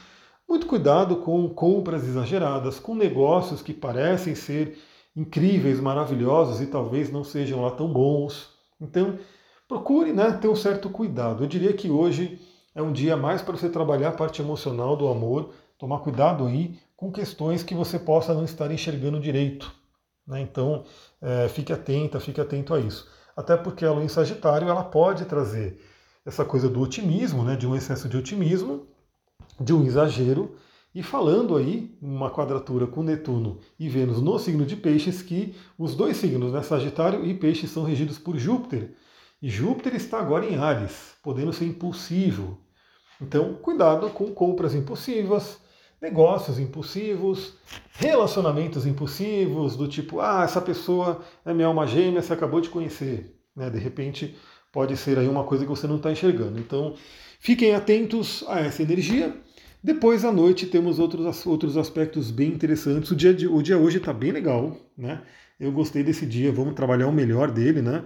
muito 0.48 0.65
cuidado 0.65 1.17
com 1.17 1.48
compras 1.50 2.08
exageradas, 2.08 2.79
com 2.79 2.96
negócios 2.96 3.62
que 3.62 3.74
parecem 3.74 4.34
ser 4.34 4.77
incríveis, 5.15 5.79
maravilhosos 5.79 6.62
e 6.62 6.67
talvez 6.67 7.12
não 7.12 7.24
sejam 7.24 7.62
lá 7.62 7.72
tão 7.72 7.91
bons. 7.91 8.50
Então, 8.79 9.19
procure 9.67 10.13
né, 10.13 10.31
ter 10.31 10.48
um 10.48 10.55
certo 10.55 10.89
cuidado. 10.89 11.43
Eu 11.43 11.48
diria 11.48 11.74
que 11.74 11.89
hoje 11.89 12.39
é 12.80 12.82
um 12.82 12.94
dia 12.94 13.18
mais 13.18 13.42
para 13.42 13.58
você 13.58 13.68
trabalhar 13.68 14.10
a 14.10 14.14
parte 14.14 14.42
emocional 14.42 14.96
do 14.96 15.10
amor, 15.10 15.52
tomar 15.78 16.00
cuidado 16.00 16.48
aí 16.48 16.80
com 16.96 17.12
questões 17.12 17.62
que 17.62 17.76
você 17.76 18.00
possa 18.00 18.34
não 18.34 18.46
estar 18.46 18.72
enxergando 18.72 19.20
direito. 19.20 19.70
Né? 20.26 20.40
Então, 20.40 20.86
é, 21.22 21.50
fique 21.50 21.74
atenta, 21.74 22.22
fique 22.22 22.40
atento 22.40 22.74
a 22.74 22.80
isso. 22.80 23.06
Até 23.36 23.58
porque 23.58 23.84
a 23.86 23.92
lua 23.92 24.04
em 24.04 24.08
Sagitário 24.08 24.70
ela 24.70 24.84
pode 24.84 25.26
trazer 25.26 25.78
essa 26.26 26.46
coisa 26.46 26.70
do 26.70 26.80
otimismo, 26.80 27.44
né, 27.44 27.58
de 27.58 27.68
um 27.68 27.76
excesso 27.76 28.08
de 28.08 28.16
otimismo, 28.16 28.88
de 29.60 29.74
um 29.74 29.86
exagero, 29.86 30.56
e 30.96 31.04
falando 31.04 31.58
aí, 31.58 31.98
uma 32.02 32.32
quadratura 32.32 32.88
com 32.88 33.04
Netuno 33.04 33.60
e 33.78 33.90
Vênus 33.90 34.22
no 34.22 34.39
signo 34.39 34.65
de 34.65 34.76
Peixes, 34.76 35.22
que 35.22 35.54
os 35.78 35.96
dois 35.96 36.18
signos, 36.18 36.54
né, 36.54 36.62
Sagitário 36.63 37.26
e 37.26 37.34
Peixes, 37.34 37.72
são 37.72 37.84
regidos 37.84 38.18
por 38.18 38.38
Júpiter. 38.38 38.94
E 39.42 39.50
Júpiter 39.50 39.96
está 39.96 40.20
agora 40.20 40.46
em 40.46 40.58
Ares, 40.58 41.13
podendo 41.24 41.54
ser 41.54 41.65
impulsivo. 41.65 42.58
Então, 43.21 43.53
cuidado 43.55 44.10
com 44.10 44.32
compras 44.34 44.73
impulsivas, 44.73 45.60
negócios 46.01 46.58
impulsivos, 46.58 47.55
relacionamentos 47.91 48.86
impulsivos, 48.86 49.75
do 49.75 49.88
tipo, 49.88 50.19
ah, 50.19 50.43
essa 50.43 50.62
pessoa 50.62 51.21
é 51.45 51.53
minha 51.53 51.67
alma 51.67 51.86
gêmea, 51.86 52.21
você 52.21 52.32
acabou 52.32 52.62
de 52.62 52.69
conhecer. 52.69 53.36
Né? 53.55 53.69
De 53.69 53.77
repente, 53.77 54.36
pode 54.71 54.95
ser 54.95 55.19
aí 55.19 55.27
uma 55.27 55.43
coisa 55.43 55.65
que 55.65 55.69
você 55.69 55.86
não 55.86 55.97
está 55.97 56.12
enxergando. 56.12 56.60
Então, 56.60 56.95
fiquem 57.39 57.75
atentos 57.75 58.43
a 58.47 58.62
essa 58.62 58.82
energia. 58.82 59.36
Depois 59.84 60.25
à 60.25 60.32
noite 60.32 60.65
temos 60.65 60.99
outros, 60.99 61.45
outros 61.45 61.77
aspectos 61.77 62.32
bem 62.32 62.49
interessantes. 62.49 63.12
O 63.12 63.15
dia, 63.15 63.34
de, 63.34 63.47
o 63.47 63.62
dia 63.62 63.77
hoje 63.77 63.97
está 63.97 64.13
bem 64.13 64.32
legal, 64.32 64.75
né? 64.97 65.21
Eu 65.60 65.71
gostei 65.73 66.03
desse 66.03 66.25
dia, 66.25 66.51
vamos 66.51 66.73
trabalhar 66.73 67.08
o 67.08 67.12
melhor 67.12 67.51
dele, 67.51 67.82
né? 67.82 68.05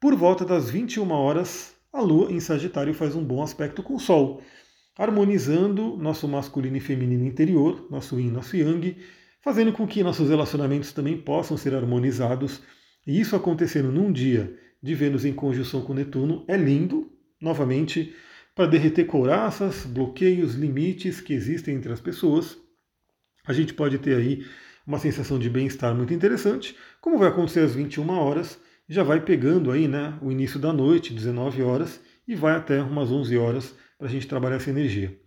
Por 0.00 0.14
volta 0.14 0.46
das 0.46 0.70
21 0.70 1.10
horas, 1.10 1.74
a 1.92 2.00
Lua 2.00 2.30
em 2.30 2.40
Sagitário 2.40 2.94
faz 2.94 3.14
um 3.14 3.24
bom 3.24 3.42
aspecto 3.42 3.82
com 3.82 3.94
o 3.94 4.00
Sol, 4.00 4.42
harmonizando 4.96 5.96
nosso 5.96 6.28
masculino 6.28 6.76
e 6.76 6.80
feminino 6.80 7.24
interior, 7.24 7.86
nosso 7.90 8.18
Yin, 8.18 8.30
nosso 8.30 8.56
Yang, 8.56 8.96
fazendo 9.40 9.72
com 9.72 9.86
que 9.86 10.02
nossos 10.02 10.28
relacionamentos 10.28 10.92
também 10.92 11.16
possam 11.16 11.56
ser 11.56 11.74
harmonizados. 11.74 12.62
E 13.06 13.18
isso 13.18 13.34
acontecendo 13.34 13.90
num 13.90 14.12
dia 14.12 14.56
de 14.82 14.94
Vênus 14.94 15.24
em 15.24 15.32
conjunção 15.32 15.82
com 15.82 15.94
Netuno 15.94 16.44
é 16.46 16.56
lindo, 16.56 17.10
novamente 17.40 18.14
para 18.54 18.66
derreter 18.66 19.04
couraças, 19.06 19.84
bloqueios, 19.86 20.54
limites 20.54 21.20
que 21.20 21.32
existem 21.32 21.74
entre 21.74 21.92
as 21.92 22.00
pessoas. 22.00 22.58
A 23.46 23.52
gente 23.52 23.74
pode 23.74 23.98
ter 23.98 24.16
aí 24.16 24.44
uma 24.86 24.98
sensação 24.98 25.38
de 25.38 25.48
bem-estar 25.48 25.94
muito 25.94 26.12
interessante, 26.12 26.76
como 27.00 27.18
vai 27.18 27.28
acontecer 27.28 27.60
às 27.60 27.74
21 27.74 28.08
horas, 28.10 28.60
já 28.90 29.02
vai 29.02 29.20
pegando 29.20 29.70
aí 29.70 29.88
né, 29.88 30.18
o 30.20 30.30
início 30.30 30.58
da 30.58 30.72
noite, 30.72 31.14
19 31.14 31.62
horas, 31.62 32.00
e 32.28 32.34
vai 32.34 32.54
até 32.54 32.82
umas 32.82 33.10
11 33.10 33.38
horas 33.38 33.74
para 33.96 34.08
a 34.08 34.10
gente 34.10 34.26
trabalhar 34.26 34.56
essa 34.56 34.68
energia. 34.68 35.18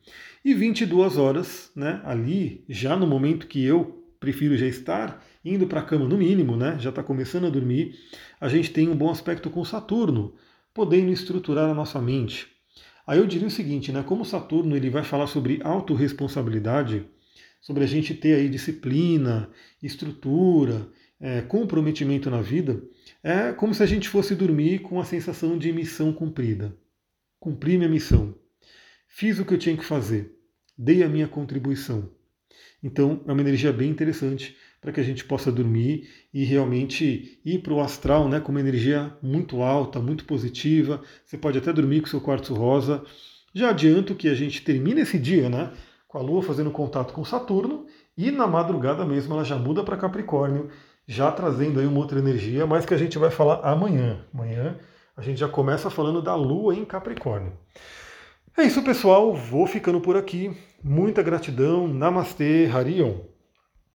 E 0.46 0.54
22 0.54 1.18
horas, 1.18 1.72
né, 1.76 2.02
ali, 2.04 2.64
já 2.70 2.96
no 2.96 3.08
momento 3.08 3.48
que 3.48 3.64
eu 3.64 4.06
prefiro 4.20 4.56
já 4.56 4.68
estar 4.68 5.26
indo 5.44 5.66
para 5.66 5.80
a 5.80 5.84
cama 5.84 6.08
no 6.08 6.18
mínimo, 6.18 6.56
né, 6.56 6.78
já 6.80 6.90
está 6.90 7.02
começando 7.02 7.48
a 7.48 7.50
dormir, 7.50 7.96
a 8.40 8.48
gente 8.48 8.72
tem 8.72 8.88
um 8.88 8.96
bom 8.96 9.10
aspecto 9.10 9.50
com 9.50 9.66
Saturno, 9.66 10.36
podendo 10.74 11.12
estruturar 11.12 11.70
a 11.70 11.74
nossa 11.74 12.02
mente, 12.02 12.54
Aí 13.06 13.20
eu 13.20 13.28
diria 13.28 13.48
o 13.48 13.52
seguinte, 13.52 13.92
né, 13.92 14.02
como 14.02 14.24
Saturno 14.24 14.78
ele 14.78 14.90
vai 14.90 15.04
falar 15.04 15.28
sobre 15.28 15.60
autorresponsabilidade, 15.62 17.06
sobre 17.60 17.84
a 17.84 17.88
gente 17.88 18.14
ter 18.14 18.36
aí 18.36 18.48
disciplina, 18.48 19.50
estrutura, 19.82 20.88
é, 21.20 21.42
comprometimento 21.42 22.30
na 22.30 22.42
vida, 22.42 22.82
é 23.24 23.54
como 23.54 23.74
se 23.74 23.82
a 23.82 23.86
gente 23.86 24.10
fosse 24.10 24.36
dormir 24.36 24.80
com 24.80 25.00
a 25.00 25.06
sensação 25.06 25.58
de 25.58 25.72
missão 25.72 26.12
cumprida. 26.12 26.76
Cumpri 27.40 27.78
minha 27.78 27.90
missão. 27.90 28.36
Fiz 29.08 29.40
o 29.40 29.46
que 29.46 29.54
eu 29.54 29.58
tinha 29.58 29.78
que 29.78 29.86
fazer. 29.86 30.36
Dei 30.78 31.04
a 31.04 31.08
minha 31.08 31.28
contribuição. 31.28 32.10
Então 32.84 33.24
é 33.26 33.32
uma 33.32 33.42
energia 33.42 33.72
bem 33.72 33.90
interessante 33.90 34.58
para 34.82 34.92
que 34.92 35.00
a 35.00 35.04
gente 35.04 35.24
possa 35.24 35.50
dormir 35.50 36.10
e 36.34 36.44
realmente 36.44 37.40
ir 37.46 37.60
para 37.60 37.74
o 37.74 37.80
astral 37.80 38.28
né, 38.28 38.42
com 38.42 38.52
uma 38.52 38.60
energia 38.60 39.16
muito 39.22 39.62
alta, 39.62 40.02
muito 40.02 40.26
positiva. 40.26 41.02
Você 41.26 41.38
pode 41.38 41.58
até 41.58 41.72
dormir 41.72 42.02
com 42.02 42.08
seu 42.08 42.20
quartzo 42.20 42.54
rosa. 42.54 43.06
Já 43.54 43.70
adianto 43.70 44.16
que 44.16 44.28
a 44.28 44.36
gente 44.36 44.62
termina 44.62 45.00
esse 45.00 45.18
dia 45.18 45.48
né, 45.48 45.72
com 46.10 46.18
a 46.18 46.22
Lua 46.22 46.44
fazendo 46.44 46.72
contato 46.72 47.14
com 47.14 47.24
Saturno 47.24 47.86
e 48.18 48.30
na 48.32 48.46
madrugada 48.46 49.06
mesmo 49.06 49.34
ela 49.34 49.46
já 49.46 49.58
muda 49.58 49.82
para 49.84 49.96
Capricórnio, 49.96 50.70
já 51.08 51.32
trazendo 51.32 51.80
aí 51.80 51.86
uma 51.86 52.00
outra 52.00 52.20
energia, 52.20 52.66
mas 52.66 52.86
que 52.86 52.94
a 52.94 52.98
gente 52.98 53.18
vai 53.18 53.30
falar 53.30 53.60
amanhã. 53.64 54.26
Amanhã 54.34 54.78
a 55.16 55.22
gente 55.22 55.40
já 55.40 55.48
começa 55.48 55.90
falando 55.90 56.22
da 56.22 56.36
Lua 56.36 56.76
em 56.76 56.86
Capricórnio. 56.86 57.54
É 58.58 58.64
isso, 58.64 58.84
pessoal. 58.84 59.34
Vou 59.34 59.66
ficando 59.66 60.00
por 60.00 60.16
aqui. 60.16 60.56
Muita 60.84 61.22
gratidão. 61.22 61.88
Namastê, 61.88 62.70
Harion. 62.72 63.16